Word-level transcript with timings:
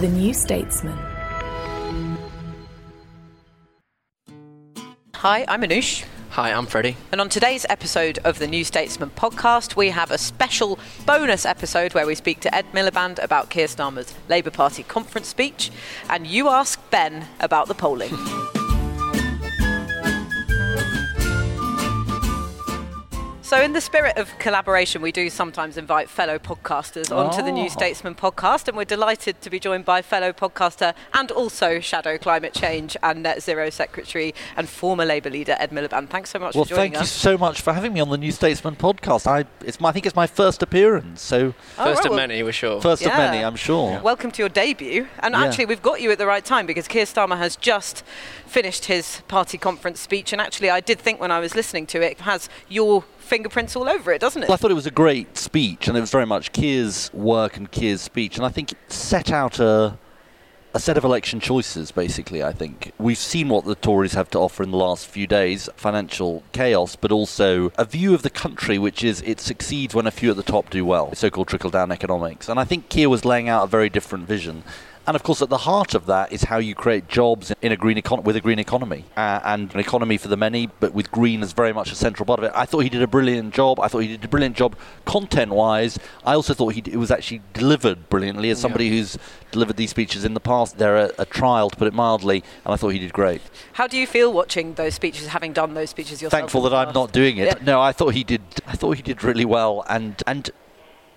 The 0.00 0.08
New 0.08 0.32
Statesman. 0.32 0.96
Hi, 5.16 5.44
I'm 5.46 5.60
Anoosh. 5.60 6.06
Hi, 6.30 6.54
I'm 6.54 6.64
Freddie. 6.64 6.96
And 7.12 7.20
on 7.20 7.28
today's 7.28 7.66
episode 7.68 8.18
of 8.24 8.38
the 8.38 8.46
New 8.46 8.64
Statesman 8.64 9.10
podcast, 9.10 9.76
we 9.76 9.90
have 9.90 10.10
a 10.10 10.16
special 10.16 10.78
bonus 11.04 11.44
episode 11.44 11.92
where 11.92 12.06
we 12.06 12.14
speak 12.14 12.40
to 12.40 12.54
Ed 12.54 12.64
Miliband 12.72 13.22
about 13.22 13.50
Keir 13.50 13.66
Starmer's 13.66 14.14
Labour 14.26 14.50
Party 14.50 14.84
conference 14.84 15.28
speech, 15.28 15.70
and 16.08 16.26
you 16.26 16.48
ask 16.48 16.80
Ben 16.88 17.26
about 17.38 17.68
the 17.68 17.74
polling. 17.74 18.16
So, 23.50 23.60
in 23.60 23.72
the 23.72 23.80
spirit 23.80 24.16
of 24.16 24.38
collaboration, 24.38 25.02
we 25.02 25.10
do 25.10 25.28
sometimes 25.28 25.76
invite 25.76 26.08
fellow 26.08 26.38
podcasters 26.38 27.10
onto 27.10 27.42
the 27.42 27.50
New 27.50 27.64
oh. 27.64 27.68
Statesman 27.68 28.14
podcast, 28.14 28.68
and 28.68 28.76
we're 28.76 28.84
delighted 28.84 29.40
to 29.40 29.50
be 29.50 29.58
joined 29.58 29.84
by 29.84 30.02
fellow 30.02 30.32
podcaster 30.32 30.94
and 31.14 31.32
also 31.32 31.80
shadow 31.80 32.16
climate 32.16 32.54
change 32.54 32.96
and 33.02 33.24
net 33.24 33.42
zero 33.42 33.68
secretary 33.68 34.36
and 34.56 34.68
former 34.68 35.04
Labour 35.04 35.30
leader 35.30 35.56
Ed 35.58 35.72
Miliband. 35.72 36.10
Thanks 36.10 36.30
so 36.30 36.38
much 36.38 36.54
Well, 36.54 36.62
for 36.62 36.76
joining 36.76 36.92
thank 36.92 37.02
you 37.02 37.08
so 37.08 37.36
much 37.36 37.60
for 37.60 37.72
having 37.72 37.92
me 37.92 37.98
on 37.98 38.10
the 38.10 38.18
New 38.18 38.30
Statesman 38.30 38.76
podcast. 38.76 39.26
I, 39.26 39.46
it's 39.66 39.80
my, 39.80 39.88
I 39.88 39.92
think 39.92 40.06
it's 40.06 40.14
my 40.14 40.28
first 40.28 40.62
appearance, 40.62 41.20
so 41.20 41.52
Oh, 41.76 41.84
First 41.84 41.96
right, 41.96 42.06
of 42.06 42.10
well, 42.10 42.16
many, 42.18 42.44
we're 42.44 42.52
sure. 42.52 42.80
first 42.80 43.04
of 43.04 43.08
many, 43.08 43.44
I'm 43.44 43.56
sure. 43.56 44.00
Welcome 44.00 44.30
to 44.30 44.42
your 44.42 44.48
debut. 44.48 45.08
And 45.18 45.34
Yeah. 45.34 45.42
actually, 45.42 45.66
we've 45.66 45.82
got 45.82 46.00
you 46.00 46.12
at 46.12 46.18
the 46.18 46.26
right 46.26 46.44
time 46.44 46.66
because 46.66 46.86
Keir 46.86 47.04
Starmer 47.04 47.38
has 47.38 47.56
just 47.56 48.04
finished 48.46 48.84
his 48.84 49.22
party 49.26 49.58
conference 49.58 49.98
speech. 49.98 50.32
And 50.32 50.40
actually, 50.40 50.70
I 50.70 50.78
did 50.78 51.00
think 51.00 51.18
when 51.18 51.32
I 51.32 51.40
was 51.40 51.56
listening 51.56 51.86
to 51.86 52.00
it, 52.00 52.12
it 52.12 52.20
has 52.20 52.48
your 52.68 53.02
fingerprints 53.30 53.76
all 53.76 53.88
over 53.88 54.10
it, 54.12 54.20
doesn't 54.20 54.42
it? 54.42 54.48
Well, 54.48 54.54
I 54.54 54.56
thought 54.56 54.72
it 54.72 54.74
was 54.74 54.86
a 54.86 54.90
great 54.90 55.38
speech, 55.38 55.86
and 55.86 55.96
it 55.96 56.00
was 56.00 56.10
very 56.10 56.26
much 56.26 56.52
Keir's 56.52 57.10
work 57.14 57.56
and 57.56 57.70
Keir's 57.70 58.00
speech, 58.02 58.36
and 58.36 58.44
I 58.44 58.48
think 58.48 58.72
it 58.72 58.78
set 58.88 59.30
out 59.30 59.58
a 59.60 59.96
a 60.72 60.78
set 60.78 60.96
of 60.96 61.04
election 61.04 61.40
choices. 61.40 61.90
Basically, 61.90 62.42
I 62.44 62.52
think 62.52 62.92
we've 62.98 63.18
seen 63.18 63.48
what 63.48 63.64
the 63.64 63.74
Tories 63.74 64.14
have 64.14 64.30
to 64.30 64.38
offer 64.38 64.62
in 64.62 64.70
the 64.72 64.76
last 64.76 65.06
few 65.06 65.26
days: 65.26 65.68
financial 65.76 66.42
chaos, 66.52 66.96
but 66.96 67.12
also 67.12 67.72
a 67.78 67.84
view 67.84 68.14
of 68.14 68.22
the 68.22 68.30
country 68.30 68.78
which 68.78 69.02
is 69.04 69.22
it 69.22 69.40
succeeds 69.40 69.94
when 69.94 70.06
a 70.06 70.10
few 70.10 70.30
at 70.30 70.36
the 70.36 70.42
top 70.42 70.68
do 70.68 70.84
well, 70.84 71.14
so-called 71.14 71.48
trickle-down 71.48 71.92
economics. 71.92 72.48
And 72.48 72.58
I 72.58 72.64
think 72.64 72.88
Keir 72.88 73.08
was 73.08 73.24
laying 73.24 73.48
out 73.48 73.64
a 73.64 73.66
very 73.68 73.88
different 73.88 74.26
vision. 74.26 74.64
And 75.10 75.16
of 75.16 75.24
course, 75.24 75.42
at 75.42 75.48
the 75.48 75.58
heart 75.58 75.94
of 75.96 76.06
that 76.06 76.30
is 76.30 76.44
how 76.44 76.58
you 76.58 76.76
create 76.76 77.08
jobs 77.08 77.52
in 77.62 77.72
a 77.72 77.76
green 77.76 77.96
econ- 77.96 78.22
with 78.22 78.36
a 78.36 78.40
green 78.40 78.60
economy 78.60 79.06
uh, 79.16 79.40
and 79.42 79.74
an 79.74 79.80
economy 79.80 80.16
for 80.16 80.28
the 80.28 80.36
many, 80.36 80.68
but 80.78 80.94
with 80.94 81.10
green 81.10 81.42
as 81.42 81.52
very 81.52 81.72
much 81.72 81.90
a 81.90 81.96
central 81.96 82.24
part 82.24 82.38
of 82.38 82.44
it. 82.44 82.52
I 82.54 82.64
thought 82.64 82.84
he 82.84 82.88
did 82.88 83.02
a 83.02 83.08
brilliant 83.08 83.52
job. 83.52 83.80
I 83.80 83.88
thought 83.88 83.98
he 83.98 84.06
did 84.06 84.24
a 84.24 84.28
brilliant 84.28 84.56
job 84.56 84.76
content-wise. 85.06 85.98
I 86.24 86.34
also 86.34 86.54
thought 86.54 86.74
he 86.74 86.80
d- 86.80 86.92
it 86.92 86.96
was 86.96 87.10
actually 87.10 87.42
delivered 87.54 88.08
brilliantly. 88.08 88.50
As 88.50 88.60
somebody 88.60 88.88
who's 88.88 89.18
delivered 89.50 89.76
these 89.76 89.90
speeches 89.90 90.24
in 90.24 90.34
the 90.34 90.38
past, 90.38 90.78
they're 90.78 90.96
a, 90.96 91.10
a 91.18 91.24
trial, 91.24 91.70
to 91.70 91.76
put 91.76 91.88
it 91.88 91.92
mildly, 91.92 92.44
and 92.64 92.72
I 92.72 92.76
thought 92.76 92.90
he 92.90 93.00
did 93.00 93.12
great. 93.12 93.42
How 93.72 93.88
do 93.88 93.98
you 93.98 94.06
feel 94.06 94.32
watching 94.32 94.74
those 94.74 94.94
speeches, 94.94 95.26
having 95.26 95.52
done 95.52 95.74
those 95.74 95.90
speeches 95.90 96.22
yourself? 96.22 96.40
Thankful 96.40 96.62
that 96.62 96.72
I'm 96.72 96.94
not 96.94 97.10
doing 97.10 97.36
it. 97.38 97.46
Yeah. 97.46 97.64
No, 97.64 97.80
I 97.80 97.90
thought 97.90 98.14
he 98.14 98.22
did. 98.22 98.42
I 98.64 98.76
thought 98.76 98.92
he 98.92 99.02
did 99.02 99.24
really 99.24 99.44
well, 99.44 99.84
and 99.88 100.22
and 100.28 100.50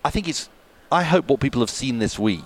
I 0.03 0.09
think 0.09 0.27
it's. 0.27 0.49
I 0.91 1.03
hope 1.03 1.27
what 1.27 1.39
people 1.39 1.61
have 1.61 1.69
seen 1.69 1.99
this 1.99 2.17
week 2.17 2.43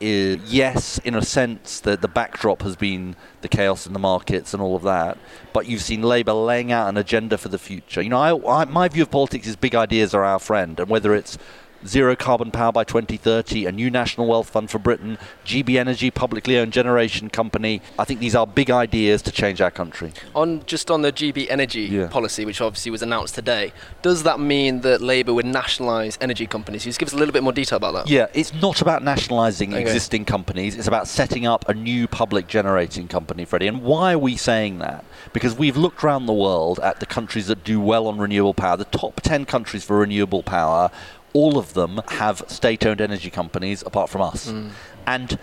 is 0.00 0.38
yes, 0.52 0.98
in 1.04 1.14
a 1.14 1.22
sense, 1.22 1.80
that 1.80 2.00
the 2.00 2.08
backdrop 2.08 2.62
has 2.62 2.76
been 2.76 3.16
the 3.40 3.48
chaos 3.48 3.86
in 3.86 3.92
the 3.92 3.98
markets 3.98 4.54
and 4.54 4.62
all 4.62 4.76
of 4.76 4.82
that, 4.82 5.18
but 5.52 5.66
you've 5.66 5.82
seen 5.82 6.02
Labour 6.02 6.32
laying 6.32 6.72
out 6.72 6.88
an 6.88 6.96
agenda 6.96 7.38
for 7.38 7.48
the 7.48 7.58
future. 7.58 8.00
You 8.02 8.10
know, 8.10 8.18
I, 8.18 8.62
I, 8.62 8.64
my 8.64 8.88
view 8.88 9.02
of 9.02 9.10
politics 9.10 9.46
is 9.46 9.56
big 9.56 9.74
ideas 9.74 10.14
are 10.14 10.24
our 10.24 10.38
friend, 10.38 10.78
and 10.78 10.88
whether 10.88 11.14
it's 11.14 11.38
zero 11.86 12.16
carbon 12.16 12.50
power 12.50 12.72
by 12.72 12.84
2030, 12.84 13.66
a 13.66 13.72
new 13.72 13.90
national 13.90 14.26
wealth 14.26 14.50
fund 14.50 14.70
for 14.70 14.78
Britain, 14.78 15.18
GB 15.44 15.76
Energy, 15.78 16.10
publicly 16.10 16.58
owned 16.58 16.72
generation 16.72 17.30
company. 17.30 17.80
I 17.98 18.04
think 18.04 18.20
these 18.20 18.34
are 18.34 18.46
big 18.46 18.70
ideas 18.70 19.22
to 19.22 19.32
change 19.32 19.60
our 19.60 19.70
country. 19.70 20.12
On 20.34 20.64
just 20.66 20.90
on 20.90 21.02
the 21.02 21.12
GB 21.12 21.46
energy 21.50 21.82
Yeah. 21.82 22.08
policy, 22.08 22.44
which 22.44 22.60
obviously 22.60 22.90
was 22.90 23.02
announced 23.02 23.34
today, 23.34 23.72
does 24.02 24.22
that 24.24 24.40
mean 24.40 24.80
that 24.80 25.00
Labour 25.00 25.34
would 25.34 25.46
nationalise 25.46 26.18
energy 26.20 26.46
companies? 26.46 26.82
Can 26.82 26.88
you 26.88 26.90
just 26.90 26.98
give 27.00 27.08
us 27.08 27.12
a 27.12 27.16
little 27.16 27.32
bit 27.32 27.42
more 27.42 27.52
detail 27.52 27.76
about 27.76 27.94
that? 27.94 28.08
Yeah, 28.08 28.26
it's 28.34 28.52
not 28.54 28.80
about 28.82 29.02
nationalising 29.02 29.72
Okay. 29.72 29.80
existing 29.80 30.24
companies. 30.24 30.74
It's 30.74 30.88
about 30.88 31.08
setting 31.08 31.46
up 31.46 31.68
a 31.68 31.74
new 31.74 32.06
public 32.08 32.48
generating 32.48 33.08
company, 33.08 33.44
Freddie. 33.44 33.68
And 33.68 33.82
why 33.82 34.14
are 34.14 34.18
we 34.18 34.36
saying 34.36 34.78
that? 34.80 35.04
Because 35.32 35.54
we've 35.56 35.76
looked 35.76 36.02
around 36.02 36.26
the 36.26 36.32
world 36.32 36.80
at 36.80 37.00
the 37.00 37.06
countries 37.06 37.46
that 37.46 37.64
do 37.64 37.80
well 37.80 38.06
on 38.08 38.18
renewable 38.18 38.54
power. 38.54 38.76
The 38.76 38.84
top 38.84 39.20
10 39.20 39.44
countries 39.44 39.84
for 39.84 39.98
renewable 39.98 40.42
power, 40.42 40.90
all 41.38 41.56
of 41.56 41.74
them 41.74 42.00
have 42.08 42.42
state 42.48 42.84
owned 42.84 43.00
energy 43.00 43.30
companies 43.30 43.82
apart 43.86 44.10
from 44.10 44.22
us. 44.22 44.50
Mm. 44.50 44.70
And 45.06 45.38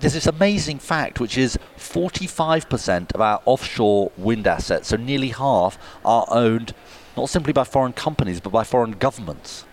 there's 0.00 0.14
this 0.14 0.26
amazing 0.26 0.78
fact, 0.78 1.20
which 1.20 1.36
is 1.36 1.58
45% 1.76 3.12
of 3.14 3.20
our 3.20 3.42
offshore 3.44 4.12
wind 4.16 4.46
assets, 4.46 4.88
so 4.88 4.96
nearly 4.96 5.28
half, 5.28 5.78
are 6.06 6.26
owned 6.30 6.72
not 7.18 7.28
simply 7.28 7.52
by 7.52 7.64
foreign 7.64 7.92
companies, 7.92 8.40
but 8.40 8.50
by 8.50 8.64
foreign 8.64 8.92
governments. 8.92 9.66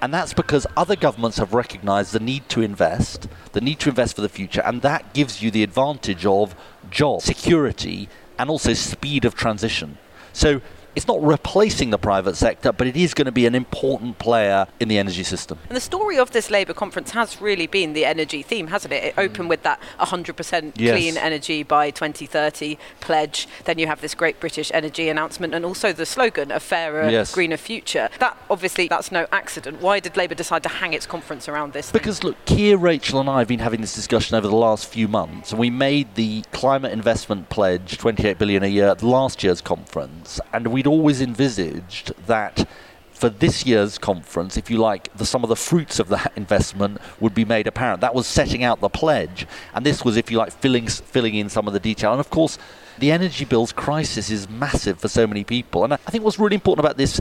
And 0.00 0.14
that's 0.14 0.32
because 0.32 0.64
other 0.76 0.94
governments 0.94 1.38
have 1.38 1.54
recognized 1.54 2.12
the 2.12 2.20
need 2.20 2.48
to 2.50 2.62
invest, 2.62 3.28
the 3.50 3.60
need 3.60 3.80
to 3.80 3.88
invest 3.88 4.14
for 4.14 4.22
the 4.22 4.28
future, 4.28 4.62
and 4.64 4.80
that 4.82 5.12
gives 5.12 5.42
you 5.42 5.50
the 5.50 5.64
advantage 5.64 6.24
of 6.24 6.54
job 6.88 7.20
security 7.20 8.08
and 8.38 8.48
also 8.48 8.74
speed 8.74 9.24
of 9.24 9.34
transition. 9.34 9.98
So 10.32 10.60
it's 10.96 11.06
not 11.06 11.22
replacing 11.22 11.90
the 11.90 11.98
private 11.98 12.36
sector, 12.36 12.72
but 12.72 12.86
it 12.86 12.96
is 12.96 13.14
going 13.14 13.26
to 13.26 13.32
be 13.32 13.46
an 13.46 13.54
important 13.54 14.18
player 14.18 14.66
in 14.80 14.88
the 14.88 14.98
energy 14.98 15.22
system. 15.22 15.58
And 15.68 15.76
the 15.76 15.80
story 15.80 16.18
of 16.18 16.30
this 16.32 16.50
Labour 16.50 16.74
conference 16.74 17.10
has 17.12 17.40
really 17.40 17.66
been 17.66 17.92
the 17.92 18.04
energy 18.04 18.42
theme, 18.42 18.68
hasn't 18.68 18.92
it? 18.92 19.04
It 19.04 19.16
mm. 19.16 19.24
opened 19.24 19.48
with 19.48 19.62
that 19.62 19.80
100% 20.00 20.72
Yes. 20.76 20.96
clean 20.96 21.16
energy 21.16 21.62
by 21.62 21.90
2030 21.90 22.78
pledge. 23.00 23.48
Then 23.64 23.78
you 23.78 23.86
have 23.86 24.00
this 24.00 24.14
great 24.14 24.40
British 24.40 24.70
energy 24.74 25.08
announcement 25.08 25.54
and 25.54 25.64
also 25.64 25.92
the 25.92 26.06
slogan, 26.06 26.50
a 26.50 26.60
fairer, 26.60 27.08
Yes. 27.08 27.34
greener 27.34 27.56
future. 27.56 28.08
That 28.18 28.36
obviously, 28.48 28.88
that's 28.88 29.12
no 29.12 29.26
accident. 29.32 29.80
Why 29.80 30.00
did 30.00 30.16
Labour 30.16 30.34
decide 30.34 30.62
to 30.64 30.68
hang 30.68 30.92
its 30.92 31.06
conference 31.06 31.48
around 31.48 31.72
this? 31.72 31.90
thing? 31.90 31.98
Because 31.98 32.24
look, 32.24 32.36
Keir, 32.46 32.76
Rachel, 32.76 33.20
and 33.20 33.28
I 33.28 33.38
have 33.38 33.48
been 33.48 33.60
having 33.60 33.80
this 33.80 33.94
discussion 33.94 34.36
over 34.36 34.48
the 34.48 34.56
last 34.56 34.86
few 34.86 35.08
months, 35.08 35.50
and 35.50 35.58
we 35.60 35.70
made 35.70 36.14
the 36.14 36.42
climate 36.52 36.92
investment 36.92 37.48
pledge, 37.48 37.98
28 37.98 38.38
billion 38.38 38.62
a 38.62 38.66
year, 38.66 38.88
at 38.88 39.02
last 39.02 39.42
year's 39.42 39.60
conference, 39.60 40.40
and 40.52 40.66
we'd 40.68 40.86
always 40.90 41.20
envisaged 41.20 42.12
that. 42.26 42.68
For 43.12 43.28
this 43.28 43.66
year's 43.66 43.98
conference, 43.98 44.56
if 44.56 44.70
you 44.70 44.78
like, 44.78 45.14
the, 45.14 45.26
some 45.26 45.42
of 45.42 45.50
the 45.50 45.56
fruits 45.56 45.98
of 45.98 46.08
that 46.08 46.32
investment 46.36 47.02
would 47.20 47.34
be 47.34 47.44
made 47.44 47.66
apparent. 47.66 48.00
That 48.00 48.14
was 48.14 48.26
setting 48.26 48.64
out 48.64 48.80
the 48.80 48.88
pledge, 48.88 49.46
and 49.74 49.84
this 49.84 50.02
was, 50.02 50.16
if 50.16 50.30
you 50.30 50.38
like, 50.38 50.52
filling 50.52 50.86
filling 50.86 51.34
in 51.34 51.50
some 51.50 51.66
of 51.66 51.74
the 51.74 51.80
detail. 51.80 52.12
And 52.12 52.20
of 52.20 52.30
course, 52.30 52.56
the 52.98 53.12
energy 53.12 53.44
bills 53.44 53.72
crisis 53.72 54.30
is 54.30 54.48
massive 54.48 54.98
for 54.98 55.08
so 55.08 55.26
many 55.26 55.44
people. 55.44 55.84
And 55.84 55.92
I 55.92 55.96
think 55.96 56.24
what's 56.24 56.38
really 56.38 56.54
important 56.54 56.86
about 56.86 56.96
this 56.96 57.20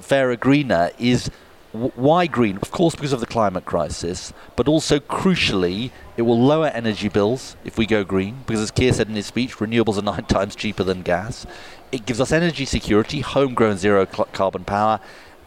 fairer 0.00 0.36
greener 0.36 0.90
is 0.98 1.30
why 1.72 2.26
green? 2.26 2.58
Of 2.58 2.72
course, 2.72 2.96
because 2.96 3.12
of 3.12 3.20
the 3.20 3.26
climate 3.26 3.64
crisis, 3.64 4.32
but 4.56 4.66
also 4.66 4.98
crucially, 4.98 5.92
it 6.16 6.22
will 6.22 6.40
lower 6.40 6.66
energy 6.68 7.08
bills 7.08 7.56
if 7.64 7.78
we 7.78 7.86
go 7.86 8.02
green. 8.02 8.42
Because 8.46 8.60
as 8.62 8.70
Keir 8.72 8.92
said 8.92 9.08
in 9.08 9.14
his 9.14 9.26
speech, 9.26 9.56
renewables 9.58 9.96
are 9.96 10.02
nine 10.16 10.24
times 10.24 10.56
cheaper 10.56 10.82
than 10.82 11.02
gas. 11.02 11.46
It 11.92 12.06
gives 12.06 12.20
us 12.20 12.32
energy 12.32 12.64
security, 12.64 13.20
homegrown 13.20 13.78
zero 13.78 14.04
cl- 14.06 14.28
carbon 14.32 14.64
power. 14.64 15.00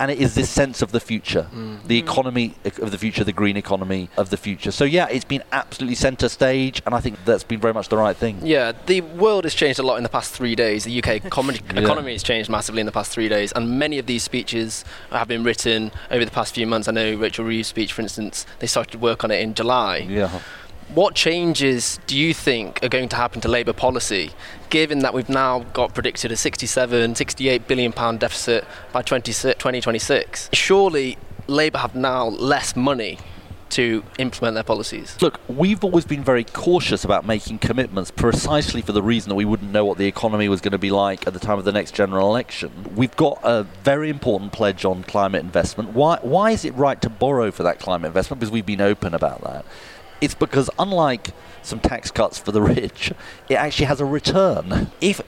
And 0.04 0.12
it 0.12 0.20
is 0.20 0.36
this 0.36 0.50
sense 0.50 0.82
of 0.82 0.92
the 0.92 1.00
future, 1.00 1.48
Mm. 1.56 1.88
the 1.88 1.98
economy 1.98 2.56
of 2.82 2.92
the 2.92 2.98
future, 2.98 3.24
the 3.24 3.32
green 3.32 3.56
economy 3.56 4.10
of 4.18 4.32
the 4.32 4.36
future. 4.36 4.70
So 4.70 4.84
yeah, 4.84 5.08
it's 5.10 5.24
been 5.24 5.44
absolutely 5.54 5.96
centre 5.96 6.28
stage, 6.28 6.82
and 6.86 6.94
I 6.94 7.00
think 7.00 7.24
that's 7.24 7.46
been 7.46 7.62
very 7.62 7.74
much 7.74 7.88
the 7.88 7.96
right 7.96 8.18
thing. 8.18 8.40
Yeah, 8.44 8.74
the 8.86 9.00
world 9.00 9.46
has 9.46 9.56
changed 9.56 9.80
a 9.80 9.84
lot 9.84 9.96
in 9.96 10.04
the 10.04 10.10
past 10.10 10.34
three 10.34 10.56
days. 10.56 10.84
The 10.84 10.92
UK 11.02 11.16
economy, 11.26 11.60
Yeah. 11.74 11.80
economy 11.84 12.12
has 12.12 12.22
changed 12.22 12.50
massively 12.50 12.82
in 12.82 12.86
the 12.86 12.92
past 12.92 13.14
three 13.14 13.30
days, 13.30 13.54
and 13.54 13.80
many 13.80 13.98
of 13.98 14.06
these 14.06 14.24
speeches 14.24 14.84
have 15.10 15.30
been 15.30 15.46
written 15.46 15.92
over 16.12 16.26
the 16.26 16.32
past 16.32 16.54
few 16.56 16.68
months. 16.68 16.90
I 16.90 16.92
know 16.92 17.16
Rachel 17.16 17.46
Reeves' 17.46 17.70
speech, 17.70 17.94
for 17.94 18.02
instance, 18.02 18.46
they 18.60 18.68
started 18.68 19.00
work 19.00 19.24
on 19.24 19.32
it 19.32 19.40
in 19.40 19.54
July. 19.54 20.00
Yeah. 20.00 20.30
What 20.94 21.16
changes 21.16 22.00
do 22.06 22.16
you 22.16 22.36
think 22.36 22.84
are 22.84 22.90
going 22.90 23.10
to 23.10 23.16
happen 23.16 23.42
to 23.42 23.48
Labour 23.48 23.74
policy, 23.74 24.30
given 24.70 25.00
that 25.00 25.12
we've 25.16 25.28
now 25.28 25.62
got 25.74 25.96
predicted 25.96 26.32
a 26.32 26.36
67, 26.36 27.16
68 27.16 27.68
billion 27.68 27.92
pound 27.92 28.20
deficit 28.20 28.64
by 28.92 29.02
20, 29.02 29.32
2026? 29.32 30.52
Surely 30.54 31.18
Labour 31.48 31.80
have 31.80 31.96
now 31.96 32.28
less 32.28 32.76
money 32.76 33.18
to 33.72 34.04
implement 34.20 34.54
their 34.54 34.64
policies. 34.64 35.18
Look, 35.20 35.40
we've 35.48 35.84
always 35.84 36.06
been 36.06 36.24
very 36.24 36.44
cautious 36.44 37.04
about 37.04 37.26
making 37.26 37.58
commitments 37.58 38.12
precisely 38.12 38.84
for 38.84 38.92
the 38.92 39.02
reason 39.02 39.30
that 39.30 39.36
we 39.36 39.46
wouldn't 39.46 39.72
know 39.72 39.86
what 39.86 39.98
the 39.98 40.06
economy 40.06 40.48
was 40.48 40.62
going 40.62 40.74
to 40.74 40.78
be 40.78 40.92
like 40.92 41.26
at 41.26 41.34
the 41.34 41.40
time 41.40 41.58
of 41.58 41.66
the 41.66 41.72
next 41.72 41.96
general 41.96 42.30
election. 42.30 42.72
We've 42.96 43.16
got 43.16 43.40
a 43.42 43.64
very 43.82 44.12
important 44.12 44.52
pledge 44.52 44.86
on 44.86 45.02
climate 45.06 45.42
investment. 45.44 45.94
Why, 45.94 46.20
why 46.22 46.52
is 46.52 46.66
it 46.66 46.76
right 46.76 47.02
to 47.02 47.10
borrow 47.10 47.50
for 47.50 47.64
that 47.64 47.80
climate 47.80 48.10
investment? 48.10 48.42
Because 48.42 48.52
we've 48.52 48.64
been 48.64 48.80
open 48.80 49.16
about 49.16 49.42
that. 49.42 49.66
It's 50.24 50.36
because, 50.36 50.70
unlike 50.80 51.32
some 51.64 51.82
tax 51.82 52.10
cuts 52.10 52.40
for 52.40 52.54
the 52.54 52.62
rich, 52.62 53.12
it 53.50 53.56
actually 53.56 53.88
has 53.88 54.00
a 54.00 54.06
return. 54.06 54.90
If 55.02 55.20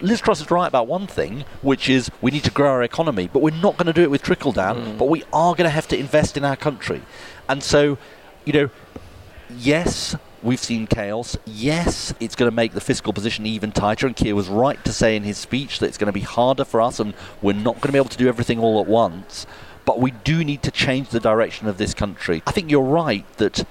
Liz 0.00 0.20
Truss 0.20 0.40
is 0.40 0.48
right 0.52 0.68
about 0.68 0.86
one 0.86 1.08
thing, 1.08 1.44
which 1.62 1.88
is 1.88 2.12
we 2.20 2.30
need 2.30 2.44
to 2.44 2.52
grow 2.52 2.70
our 2.70 2.84
economy, 2.84 3.28
but 3.32 3.42
we're 3.42 3.60
not 3.60 3.76
going 3.76 3.88
to 3.88 3.92
do 3.92 4.02
it 4.02 4.10
with 4.10 4.22
trickle 4.22 4.52
down, 4.52 4.76
mm. 4.76 4.98
but 4.98 5.08
we 5.08 5.24
are 5.32 5.56
going 5.56 5.64
to 5.64 5.70
have 5.70 5.88
to 5.88 5.98
invest 5.98 6.36
in 6.36 6.44
our 6.44 6.54
country. 6.54 7.02
And 7.48 7.60
so, 7.60 7.98
you 8.44 8.52
know, 8.52 8.70
yes, 9.50 10.14
we've 10.44 10.60
seen 10.60 10.86
chaos. 10.86 11.36
Yes, 11.44 12.14
it's 12.20 12.36
going 12.36 12.48
to 12.48 12.54
make 12.54 12.72
the 12.72 12.80
fiscal 12.80 13.12
position 13.12 13.46
even 13.46 13.72
tighter. 13.72 14.06
And 14.06 14.14
Keir 14.14 14.36
was 14.36 14.46
right 14.46 14.82
to 14.84 14.92
say 14.92 15.16
in 15.16 15.24
his 15.24 15.38
speech 15.38 15.80
that 15.80 15.86
it's 15.86 15.98
going 15.98 16.06
to 16.06 16.12
be 16.12 16.20
harder 16.20 16.64
for 16.64 16.80
us 16.80 17.00
and 17.00 17.14
we're 17.42 17.52
not 17.52 17.74
going 17.74 17.88
to 17.88 17.92
be 17.92 17.98
able 17.98 18.10
to 18.10 18.16
do 18.16 18.28
everything 18.28 18.60
all 18.60 18.80
at 18.80 18.86
once. 18.86 19.44
But 19.84 19.98
we 20.00 20.12
do 20.12 20.44
need 20.44 20.62
to 20.62 20.70
change 20.70 21.08
the 21.08 21.20
direction 21.20 21.66
of 21.66 21.78
this 21.78 21.94
country. 21.94 22.44
I 22.46 22.52
think 22.52 22.70
you're 22.70 22.82
right 22.82 23.26
that, 23.38 23.66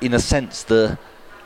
in 0.00 0.14
a 0.14 0.18
sense, 0.20 0.62
the. 0.62 0.98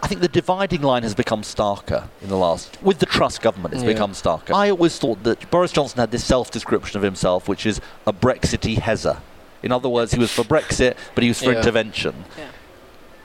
I 0.05 0.09
think 0.09 0.21
the 0.21 0.27
dividing 0.29 0.83
line 0.83 1.05
has 1.05 1.15
become 1.15 1.43
starker 1.43 2.09
in 2.21 2.29
the 2.29 2.37
last. 2.37 2.77
With 2.83 2.99
the 2.99 3.07
Truss 3.07 3.39
government, 3.39 3.73
it's 3.75 3.85
Yeah. 3.85 3.91
become 3.93 4.13
starker. 4.15 4.53
I 4.53 4.69
always 4.71 4.99
thought 4.99 5.23
that 5.23 5.49
Boris 5.49 5.71
Johnson 5.71 6.01
had 6.01 6.11
this 6.11 6.25
self 6.25 6.51
description 6.51 6.97
of 6.97 7.05
himself, 7.05 7.47
which 7.49 7.65
is 7.67 7.81
a 8.05 8.13
Brexity 8.13 8.77
Hezza. 8.77 9.19
In 9.63 9.71
other 9.71 9.89
words, 9.89 10.11
he 10.13 10.19
was 10.19 10.33
for 10.33 10.43
Brexit, 10.43 10.95
but 11.15 11.23
he 11.23 11.29
was 11.29 11.39
for 11.41 11.53
Yeah. 11.53 11.59
intervention. 11.59 12.25
Yeah. 12.37 12.47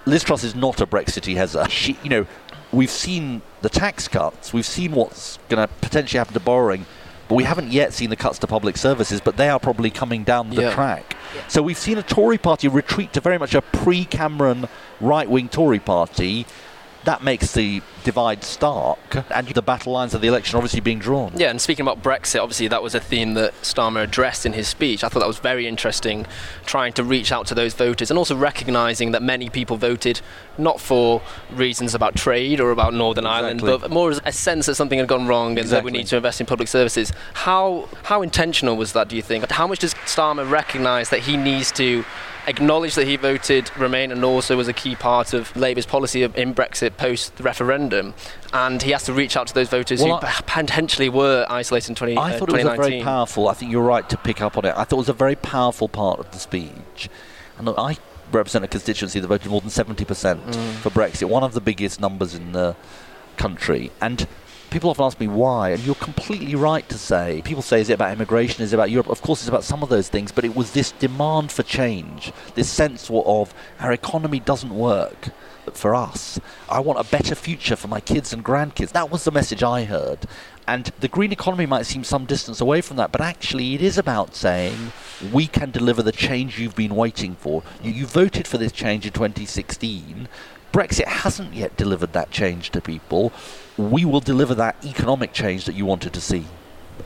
Liz 0.05 0.23
Truss 0.23 0.43
is 0.43 0.53
not 0.53 0.79
a 0.79 0.85
Brexity. 0.85 1.35
She, 1.69 1.97
you 2.03 2.09
know, 2.11 2.27
we've 2.71 2.91
seen 2.91 3.41
the 3.63 3.69
tax 3.69 4.07
cuts, 4.07 4.53
we've 4.53 4.65
seen 4.65 4.91
what's 4.91 5.39
going 5.49 5.65
to 5.67 5.73
potentially 5.81 6.19
happen 6.19 6.35
to 6.35 6.39
borrowing, 6.39 6.85
but 7.27 7.35
we 7.35 7.43
haven't 7.43 7.71
yet 7.71 7.93
seen 7.93 8.09
the 8.09 8.15
cuts 8.15 8.39
to 8.39 8.47
public 8.47 8.77
services, 8.77 9.21
but 9.21 9.37
they 9.37 9.49
are 9.49 9.59
probably 9.59 9.89
coming 9.89 10.23
down 10.23 10.49
the 10.49 10.61
Yeah. 10.63 10.73
track. 10.73 11.15
So 11.47 11.61
we've 11.61 11.77
seen 11.77 11.97
a 11.97 12.03
Tory 12.03 12.37
party 12.37 12.67
retreat 12.67 13.13
to 13.13 13.21
very 13.21 13.37
much 13.37 13.53
a 13.53 13.61
pre 13.61 14.05
Cameron 14.05 14.67
right 15.01 15.29
wing 15.29 15.49
Tory 15.49 15.79
party. 15.79 16.45
That 17.07 17.23
makes 17.23 17.53
the 17.53 17.81
divide 18.03 18.43
stark, 18.43 18.99
and 19.33 19.47
the 19.47 19.61
battle 19.61 19.93
lines 19.93 20.13
of 20.13 20.19
the 20.19 20.27
election 20.27 20.57
obviously 20.57 20.81
being 20.81 20.99
drawn. 20.99 21.31
Yeah, 21.37 21.49
and 21.49 21.61
speaking 21.61 21.87
about 21.87 22.03
Brexit, 22.03 22.41
obviously 22.43 22.67
that 22.67 22.83
was 22.83 22.93
a 22.95 22.99
theme 22.99 23.33
that 23.35 23.53
Starmer 23.61 24.03
addressed 24.03 24.45
in 24.45 24.51
his 24.51 24.67
speech. 24.67 25.05
I 25.05 25.07
thought 25.07 25.21
that 25.21 25.27
was 25.27 25.39
very 25.39 25.67
interesting, 25.67 26.25
trying 26.65 26.91
to 26.93 27.05
reach 27.05 27.31
out 27.31 27.47
to 27.47 27.55
those 27.55 27.73
voters 27.73 28.11
and 28.11 28.17
also 28.17 28.35
recognising 28.35 29.11
that 29.11 29.23
many 29.23 29.49
people 29.49 29.77
voted 29.77 30.19
not 30.57 30.81
for 30.81 31.21
reasons 31.49 31.95
about 31.95 32.17
trade 32.17 32.59
or 32.59 32.71
about 32.71 32.93
Northern 32.93 33.25
Ireland, 33.25 33.61
but 33.61 33.89
more 33.89 34.11
as 34.11 34.19
a 34.25 34.33
sense 34.33 34.65
that 34.65 34.75
something 34.75 34.99
had 34.99 35.07
gone 35.07 35.27
wrong 35.27 35.57
and 35.57 35.69
that 35.69 35.85
we 35.85 35.91
need 35.91 36.07
to 36.07 36.17
invest 36.17 36.41
in 36.41 36.45
public 36.45 36.67
services. 36.67 37.13
How 37.33 37.87
how 38.03 38.21
intentional 38.21 38.75
was 38.75 38.91
that? 38.91 39.07
Do 39.07 39.15
you 39.15 39.21
think? 39.21 39.49
How 39.49 39.65
much 39.65 39.79
does 39.79 39.93
Starmer 39.93 40.49
recognise 40.49 41.09
that 41.11 41.21
he 41.21 41.37
needs 41.37 41.71
to? 41.73 42.03
Acknowledge 42.47 42.95
that 42.95 43.05
he 43.05 43.17
voted 43.17 43.69
Remain 43.77 44.09
and 44.09 44.23
also 44.23 44.55
was 44.55 44.69
a 44.69 44.73
key 44.73 44.95
part 44.95 45.33
of 45.33 45.53
Labour's 45.57 45.85
policy 45.85 46.23
of- 46.23 46.35
in 46.37 46.55
Brexit 46.55 46.95
post 46.95 47.35
the 47.35 47.43
referendum, 47.43 48.13
and 48.53 48.81
he 48.81 48.91
has 48.91 49.03
to 49.03 49.11
reach 49.13 49.35
out 49.35 49.47
to 49.47 49.53
those 49.53 49.67
voters 49.67 50.01
Well, 50.01 50.19
who 50.19 50.25
I- 50.27 50.41
potentially 50.45 51.09
were 51.09 51.45
isolated 51.49 51.89
in 51.89 51.95
20, 51.95 52.15
I 52.17 52.35
uh, 52.35 52.39
thought 52.39 52.49
it 52.49 52.53
was 52.53 52.63
a 52.65 52.75
very 52.75 53.01
powerful. 53.03 53.49
I 53.49 53.53
think 53.53 53.71
you're 53.71 53.83
right 53.83 54.07
to 54.09 54.15
pick 54.17 54.41
up 54.41 54.57
on 54.57 54.63
it. 54.63 54.73
I 54.77 54.85
thought 54.85 54.93
it 54.93 55.07
was 55.07 55.09
a 55.09 55.13
very 55.13 55.35
powerful 55.35 55.89
part 55.89 56.19
of 56.19 56.31
the 56.31 56.39
speech. 56.39 57.09
And 57.57 57.67
I 57.77 57.97
represent 58.31 58.63
a 58.63 58.67
constituency 58.69 59.19
that 59.19 59.27
voted 59.27 59.51
more 59.51 59.59
than 59.61 59.69
70% 59.69 60.39
Mm. 60.47 60.73
for 60.75 60.89
Brexit, 60.89 61.27
one 61.27 61.43
of 61.43 61.53
the 61.53 61.61
biggest 61.61 61.99
numbers 61.99 62.33
in 62.33 62.53
the 62.53 62.75
country. 63.35 63.91
And 63.99 64.25
people 64.69 64.89
often 64.89 65.05
ask 65.05 65.19
me 65.19 65.27
why, 65.27 65.69
and 65.69 65.83
you're 65.83 65.95
completely 65.95 66.55
right 66.55 66.87
to 66.89 66.97
say. 66.97 67.41
People 67.45 67.61
say, 67.61 67.81
is 67.81 67.89
it 67.89 67.93
about 67.93 68.13
immigration? 68.13 68.63
Is 68.63 68.73
it 68.73 68.75
about 68.75 68.91
Europe? 68.91 69.09
Of 69.09 69.21
course, 69.21 69.41
it's 69.41 69.49
about 69.49 69.63
some 69.63 69.83
of 69.83 69.89
those 69.89 70.09
things, 70.09 70.31
but 70.31 70.45
it 70.45 70.55
was 70.55 70.71
this 70.71 70.91
demand 70.93 71.51
for 71.51 71.63
change, 71.63 72.31
this 72.55 72.69
sense 72.69 73.09
of 73.09 73.53
our 73.79 73.91
economy 73.91 74.39
doesn't 74.39 74.75
work 74.75 75.29
for 75.73 75.95
us. 75.95 76.39
I 76.69 76.79
want 76.79 76.99
a 76.99 77.09
better 77.09 77.35
future 77.35 77.75
for 77.75 77.87
my 77.87 77.99
kids 77.99 78.33
and 78.33 78.43
grandkids. 78.43 78.91
That 78.91 79.11
was 79.11 79.23
the 79.23 79.31
message 79.31 79.63
I 79.63 79.83
heard. 79.83 80.19
And 80.67 80.91
the 80.99 81.07
green 81.07 81.31
economy 81.31 81.65
might 81.65 81.85
seem 81.85 82.03
some 82.03 82.25
distance 82.25 82.59
away 82.59 82.81
from 82.81 82.97
that, 82.97 83.11
but 83.11 83.21
actually 83.21 83.73
it 83.73 83.81
is 83.81 83.97
about 83.97 84.35
saying 84.35 84.91
we 85.31 85.47
can 85.47 85.71
deliver 85.71 86.03
the 86.03 86.11
change 86.11 86.59
you've 86.59 86.75
been 86.75 86.95
waiting 86.95 87.35
for. 87.35 87.63
You, 87.81 87.91
you 87.91 88.05
voted 88.05 88.47
for 88.47 88.57
this 88.57 88.71
change 88.71 89.05
in 89.05 89.13
2016. 89.13 90.27
Brexit 90.73 91.05
hasn't 91.05 91.53
yet 91.53 91.77
delivered 91.77 92.13
that 92.13 92.31
change 92.31 92.69
to 92.71 92.81
people. 92.81 93.31
We 93.77 94.05
will 94.05 94.21
deliver 94.21 94.55
that 94.55 94.83
economic 94.83 95.33
change 95.33 95.65
that 95.65 95.75
you 95.75 95.85
wanted 95.85 96.13
to 96.13 96.21
see. 96.21 96.45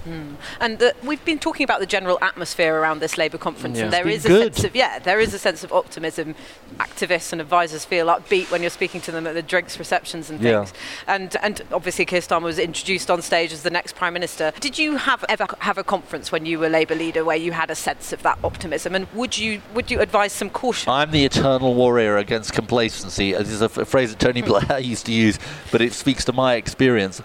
Mm. 0.07 0.35
And 0.59 0.79
the, 0.79 0.95
we've 1.03 1.23
been 1.25 1.39
talking 1.39 1.63
about 1.63 1.79
the 1.79 1.85
general 1.85 2.17
atmosphere 2.21 2.75
around 2.75 2.99
this 2.99 3.17
Labour 3.17 3.38
conference, 3.38 3.77
Yeah. 3.77 3.85
and 3.85 3.93
there 3.93 4.07
It's 4.07 4.25
a 4.25 4.27
good. 4.27 4.55
sense 4.55 4.65
of 4.65 4.75
yeah, 4.75 4.99
there 4.99 5.19
is 5.19 5.33
a 5.33 5.39
sense 5.39 5.63
of 5.63 5.71
optimism. 5.71 6.35
Activists 6.79 7.31
and 7.31 7.41
advisors 7.41 7.85
feel 7.85 8.07
upbeat 8.07 8.49
when 8.51 8.61
you're 8.61 8.69
speaking 8.69 9.01
to 9.01 9.11
them 9.11 9.27
at 9.27 9.33
the 9.33 9.41
drinks 9.41 9.77
receptions 9.77 10.29
and 10.29 10.41
Yeah. 10.41 10.65
things. 10.65 10.73
And 11.07 11.35
and 11.41 11.61
obviously 11.71 12.05
Keir 12.05 12.21
Starmer 12.21 12.43
was 12.43 12.59
introduced 12.59 13.11
on 13.11 13.21
stage 13.21 13.51
as 13.53 13.63
the 13.63 13.69
next 13.69 13.95
prime 13.95 14.13
minister. 14.13 14.51
Did 14.59 14.77
you 14.79 14.97
have 14.97 15.23
ever 15.29 15.45
have 15.59 15.77
a 15.77 15.83
conference 15.83 16.31
when 16.31 16.45
you 16.45 16.59
were 16.59 16.69
Labour 16.69 16.95
leader 16.95 17.23
where 17.23 17.38
you 17.38 17.51
had 17.51 17.69
a 17.69 17.75
sense 17.75 18.11
of 18.13 18.23
that 18.23 18.38
optimism? 18.43 18.95
And 18.95 19.07
would 19.13 19.38
you 19.38 19.61
would 19.73 19.91
you 19.91 19.99
advise 19.99 20.31
some 20.33 20.49
caution? 20.49 20.91
I'm 20.91 21.11
the 21.11 21.25
eternal 21.25 21.73
warrior 21.75 22.17
against 22.17 22.53
complacency. 22.53 23.33
This 23.33 23.50
is 23.50 23.62
a, 23.62 23.65
f- 23.65 23.88
phrase 23.88 24.10
that 24.10 24.19
Tony 24.19 24.41
Blair 24.50 24.79
used 24.79 25.05
to 25.07 25.12
use, 25.12 25.38
but 25.71 25.81
it 25.81 25.93
speaks 25.93 26.25
to 26.25 26.33
my 26.33 26.55
experience. 26.55 27.21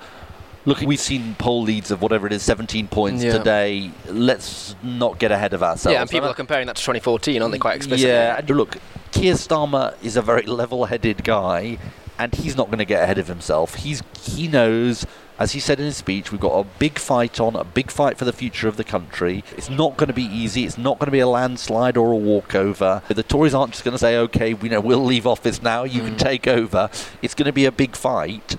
Look, 0.67 0.81
we've 0.81 1.01
seen 1.01 1.37
poll 1.39 1.63
leads 1.63 1.93
of 1.93 2.03
whatever 2.03 2.27
it 2.27 2.33
is, 2.33 2.43
17 2.43 2.89
points 2.89 3.23
Yeah. 3.23 3.39
today. 3.39 3.93
Let's 4.09 4.75
not 4.83 5.19
get 5.19 5.31
ahead 5.31 5.55
of 5.55 5.63
ourselves. 5.63 5.95
Yeah, 5.95 6.01
and 6.01 6.11
people 6.11 6.29
are 6.29 6.35
comparing 6.35 6.67
that 6.67 6.77
to 6.77 6.83
2014, 6.83 7.41
aren't 7.41 7.53
they? 7.53 7.59
Quite 7.59 7.77
explicitly. 7.77 8.13
Yeah, 8.13 8.37
and 8.37 8.51
look, 8.51 8.77
Keir 9.13 9.35
Starmer 9.35 9.95
is 10.03 10.17
a 10.17 10.23
very 10.23 10.43
level-headed 10.43 11.23
guy, 11.23 11.79
and 12.19 12.35
he's 12.35 12.57
not 12.57 12.67
going 12.67 12.79
to 12.79 12.85
get 12.85 13.03
ahead 13.03 13.19
of 13.19 13.29
himself. 13.29 13.77
He's 13.77 14.03
he 14.21 14.49
knows, 14.49 15.07
as 15.39 15.53
he 15.53 15.61
said 15.61 15.79
in 15.79 15.87
his 15.87 15.97
speech, 15.97 16.33
we've 16.33 16.41
got 16.41 16.59
a 16.59 16.65
big 16.79 16.99
fight 16.99 17.39
on, 17.39 17.55
a 17.55 17.65
big 17.65 17.93
fight 17.93 18.19
for 18.19 18.25
the 18.25 18.33
future 18.33 18.67
of 18.67 18.77
the 18.77 18.85
country. 18.85 19.45
It's 19.57 19.71
not 19.71 19.97
going 19.97 20.09
to 20.09 20.15
be 20.15 20.25
easy. 20.25 20.65
It's 20.65 20.79
not 20.79 20.99
going 20.99 21.07
to 21.07 21.13
be 21.13 21.21
a 21.21 21.29
landslide 21.29 21.97
or 21.97 22.13
a 22.13 22.17
walkover. 22.17 23.03
The 23.09 23.23
Tories 23.23 23.55
aren't 23.55 23.73
just 23.73 23.85
going 23.85 23.93
to 23.93 23.99
say, 23.99 24.17
"Okay, 24.17 24.53
we 24.55 24.69
know 24.69 24.81
we'll 24.81 25.05
leave 25.05 25.27
office 25.27 25.63
now. 25.63 25.85
You 25.85 26.01
can 26.01 26.15
mm. 26.15 26.19
take 26.19 26.49
over." 26.49 26.91
It's 27.23 27.35
going 27.35 27.47
to 27.47 27.53
be 27.53 27.67
a 27.67 27.73
big 27.73 27.95
fight, 27.95 28.57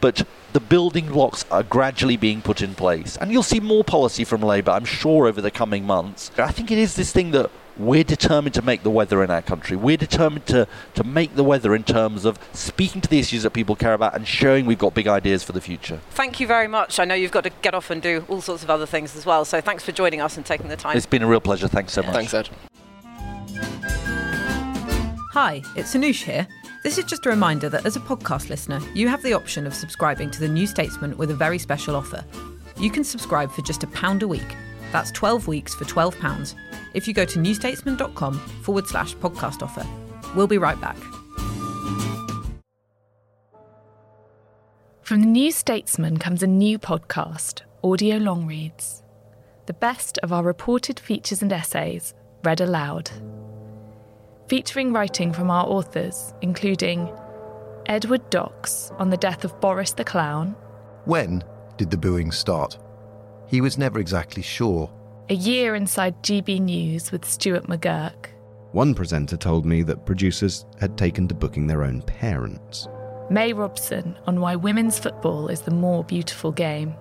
but 0.00 0.26
the 0.56 0.60
building 0.60 1.06
blocks 1.08 1.44
are 1.50 1.62
gradually 1.62 2.16
being 2.16 2.40
put 2.40 2.62
in 2.62 2.74
place. 2.74 3.18
And 3.18 3.30
you'll 3.30 3.42
see 3.42 3.60
more 3.60 3.84
policy 3.84 4.24
from 4.24 4.40
Labour, 4.40 4.70
I'm 4.70 4.86
sure, 4.86 5.26
over 5.26 5.42
the 5.42 5.50
coming 5.50 5.84
months. 5.84 6.30
I 6.38 6.50
think 6.50 6.70
it 6.70 6.78
is 6.78 6.96
this 6.96 7.12
thing 7.12 7.32
that 7.32 7.50
we're 7.76 8.04
determined 8.04 8.54
to 8.54 8.62
make 8.62 8.82
the 8.82 8.90
weather 8.90 9.22
in 9.22 9.30
our 9.30 9.42
country. 9.42 9.76
We're 9.76 9.98
determined 9.98 10.46
to, 10.46 10.66
to 10.94 11.04
make 11.04 11.34
the 11.34 11.44
weather 11.44 11.74
in 11.74 11.84
terms 11.84 12.24
of 12.24 12.38
speaking 12.54 13.02
to 13.02 13.08
the 13.10 13.18
issues 13.18 13.42
that 13.42 13.50
people 13.50 13.76
care 13.76 13.92
about 13.92 14.14
and 14.14 14.26
showing 14.26 14.64
we've 14.64 14.78
got 14.78 14.94
big 14.94 15.06
ideas 15.06 15.44
for 15.44 15.52
the 15.52 15.60
future. 15.60 16.00
Thank 16.12 16.40
you 16.40 16.46
very 16.46 16.68
much. 16.68 16.98
I 16.98 17.04
know 17.04 17.14
you've 17.14 17.32
got 17.32 17.44
to 17.44 17.50
get 17.60 17.74
off 17.74 17.90
and 17.90 18.00
do 18.00 18.24
all 18.26 18.40
sorts 18.40 18.62
of 18.62 18.70
other 18.70 18.86
things 18.86 19.14
as 19.14 19.26
well. 19.26 19.44
So 19.44 19.60
thanks 19.60 19.84
for 19.84 19.92
joining 19.92 20.22
us 20.22 20.38
and 20.38 20.46
taking 20.46 20.68
the 20.68 20.76
time. 20.76 20.96
It's 20.96 21.04
been 21.04 21.22
a 21.22 21.28
real 21.28 21.42
pleasure. 21.42 21.68
Thanks 21.68 21.92
so 21.92 22.02
much. 22.02 22.14
Thanks, 22.14 22.32
Ed. 22.32 22.48
Hi, 25.34 25.60
it's 25.76 25.94
Anoosh 25.94 26.22
here. 26.22 26.46
This 26.86 26.98
is 26.98 27.04
just 27.04 27.26
a 27.26 27.30
reminder 27.30 27.68
that 27.70 27.84
as 27.84 27.96
a 27.96 28.00
podcast 28.00 28.48
listener, 28.48 28.80
you 28.94 29.08
have 29.08 29.20
the 29.24 29.32
option 29.32 29.66
of 29.66 29.74
subscribing 29.74 30.30
to 30.30 30.38
The 30.38 30.46
New 30.46 30.68
Statesman 30.68 31.16
with 31.18 31.32
a 31.32 31.34
very 31.34 31.58
special 31.58 31.96
offer. 31.96 32.24
You 32.78 32.92
can 32.92 33.02
subscribe 33.02 33.50
for 33.50 33.62
just 33.62 33.82
a 33.82 33.88
pound 33.88 34.22
a 34.22 34.28
week. 34.28 34.54
That's 34.92 35.10
12 35.10 35.48
weeks 35.48 35.74
for 35.74 35.84
£12 35.84 36.54
if 36.94 37.08
you 37.08 37.12
go 37.12 37.24
to 37.24 37.40
newstatesman.com 37.40 38.34
forward 38.62 38.86
slash 38.86 39.16
podcast 39.16 39.64
offer. 39.64 39.84
We'll 40.36 40.46
be 40.46 40.58
right 40.58 40.80
back. 40.80 40.96
From 45.02 45.22
the 45.22 45.26
New 45.26 45.50
Statesman 45.50 46.18
comes 46.18 46.44
a 46.44 46.46
new 46.46 46.78
podcast, 46.78 47.62
Audio 47.82 48.18
Long 48.18 48.46
Reads. 48.46 49.02
the 49.66 49.74
best 49.74 50.18
of 50.18 50.32
our 50.32 50.44
reported 50.44 51.00
features 51.00 51.42
and 51.42 51.52
essays 51.52 52.14
read 52.44 52.60
aloud. 52.60 53.10
Featuring 54.48 54.92
writing 54.92 55.32
from 55.32 55.50
our 55.50 55.66
authors, 55.66 56.32
including 56.40 57.12
Edward 57.86 58.30
Docx 58.30 58.94
on 59.00 59.10
the 59.10 59.16
death 59.16 59.44
of 59.44 59.60
Boris 59.60 59.92
the 59.92 60.04
Clown. 60.04 60.54
When 61.04 61.42
did 61.76 61.90
the 61.90 61.96
booing 61.96 62.30
start? 62.30 62.78
He 63.48 63.60
was 63.60 63.76
never 63.76 63.98
exactly 63.98 64.42
sure. 64.42 64.88
A 65.30 65.34
year 65.34 65.74
inside 65.74 66.22
GB 66.22 66.60
News 66.60 67.10
with 67.10 67.24
Stuart 67.24 67.64
McGurk. 67.64 68.26
One 68.70 68.94
presenter 68.94 69.36
told 69.36 69.66
me 69.66 69.82
that 69.82 70.06
producers 70.06 70.64
had 70.78 70.96
taken 70.96 71.26
to 71.26 71.34
booking 71.34 71.66
their 71.66 71.82
own 71.82 72.02
parents. 72.02 72.86
May 73.28 73.52
Robson 73.52 74.16
on 74.28 74.40
why 74.40 74.54
women's 74.54 74.98
football 74.98 75.48
is 75.48 75.62
the 75.62 75.72
more 75.72 76.04
beautiful 76.04 76.52
game. 76.52 76.94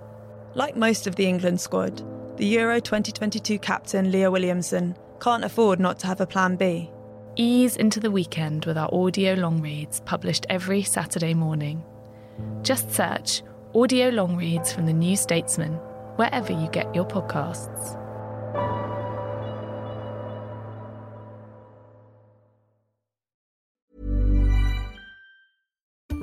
Like 0.55 0.75
most 0.75 1.05
of 1.05 1.15
the 1.15 1.27
England 1.27 1.61
squad, 1.61 2.01
the 2.37 2.47
Euro 2.47 2.79
2022 2.79 3.59
captain 3.59 4.11
Leah 4.11 4.31
Williamson 4.31 4.97
can't 5.19 5.43
afford 5.43 5.79
not 5.79 5.99
to 5.99 6.07
have 6.07 6.21
a 6.21 6.25
plan 6.25 6.55
B. 6.55 6.89
Ease 7.37 7.75
into 7.75 7.99
the 7.99 8.11
weekend 8.11 8.63
with 8.63 8.77
our 8.77 8.87
audio 8.93 9.33
long 9.33 9.61
reads 9.61 9.99
published 10.01 10.45
every 10.49 10.83
Saturday 10.83 11.33
morning. 11.33 11.83
Just 12.61 12.93
search 12.93 13.43
audio 13.73 14.07
long 14.07 14.37
reads 14.37 14.71
from 14.71 14.85
the 14.85 14.93
New 14.93 15.17
Statesman 15.17 15.73
wherever 16.15 16.53
you 16.53 16.69
get 16.69 16.95
your 16.95 17.03
podcasts. 17.03 18.01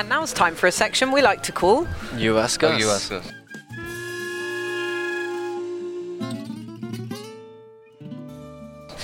And 0.00 0.08
now 0.08 0.22
it's 0.22 0.32
time 0.32 0.54
for 0.54 0.66
a 0.66 0.72
section 0.72 1.12
we 1.12 1.20
like 1.20 1.42
to 1.42 1.52
call 1.52 1.86
You 2.16 2.38
ask 2.38 2.64
Oh, 2.64 2.68
us. 2.68 2.80
you 2.80 2.88
ask 2.88 3.12
us. 3.12 3.30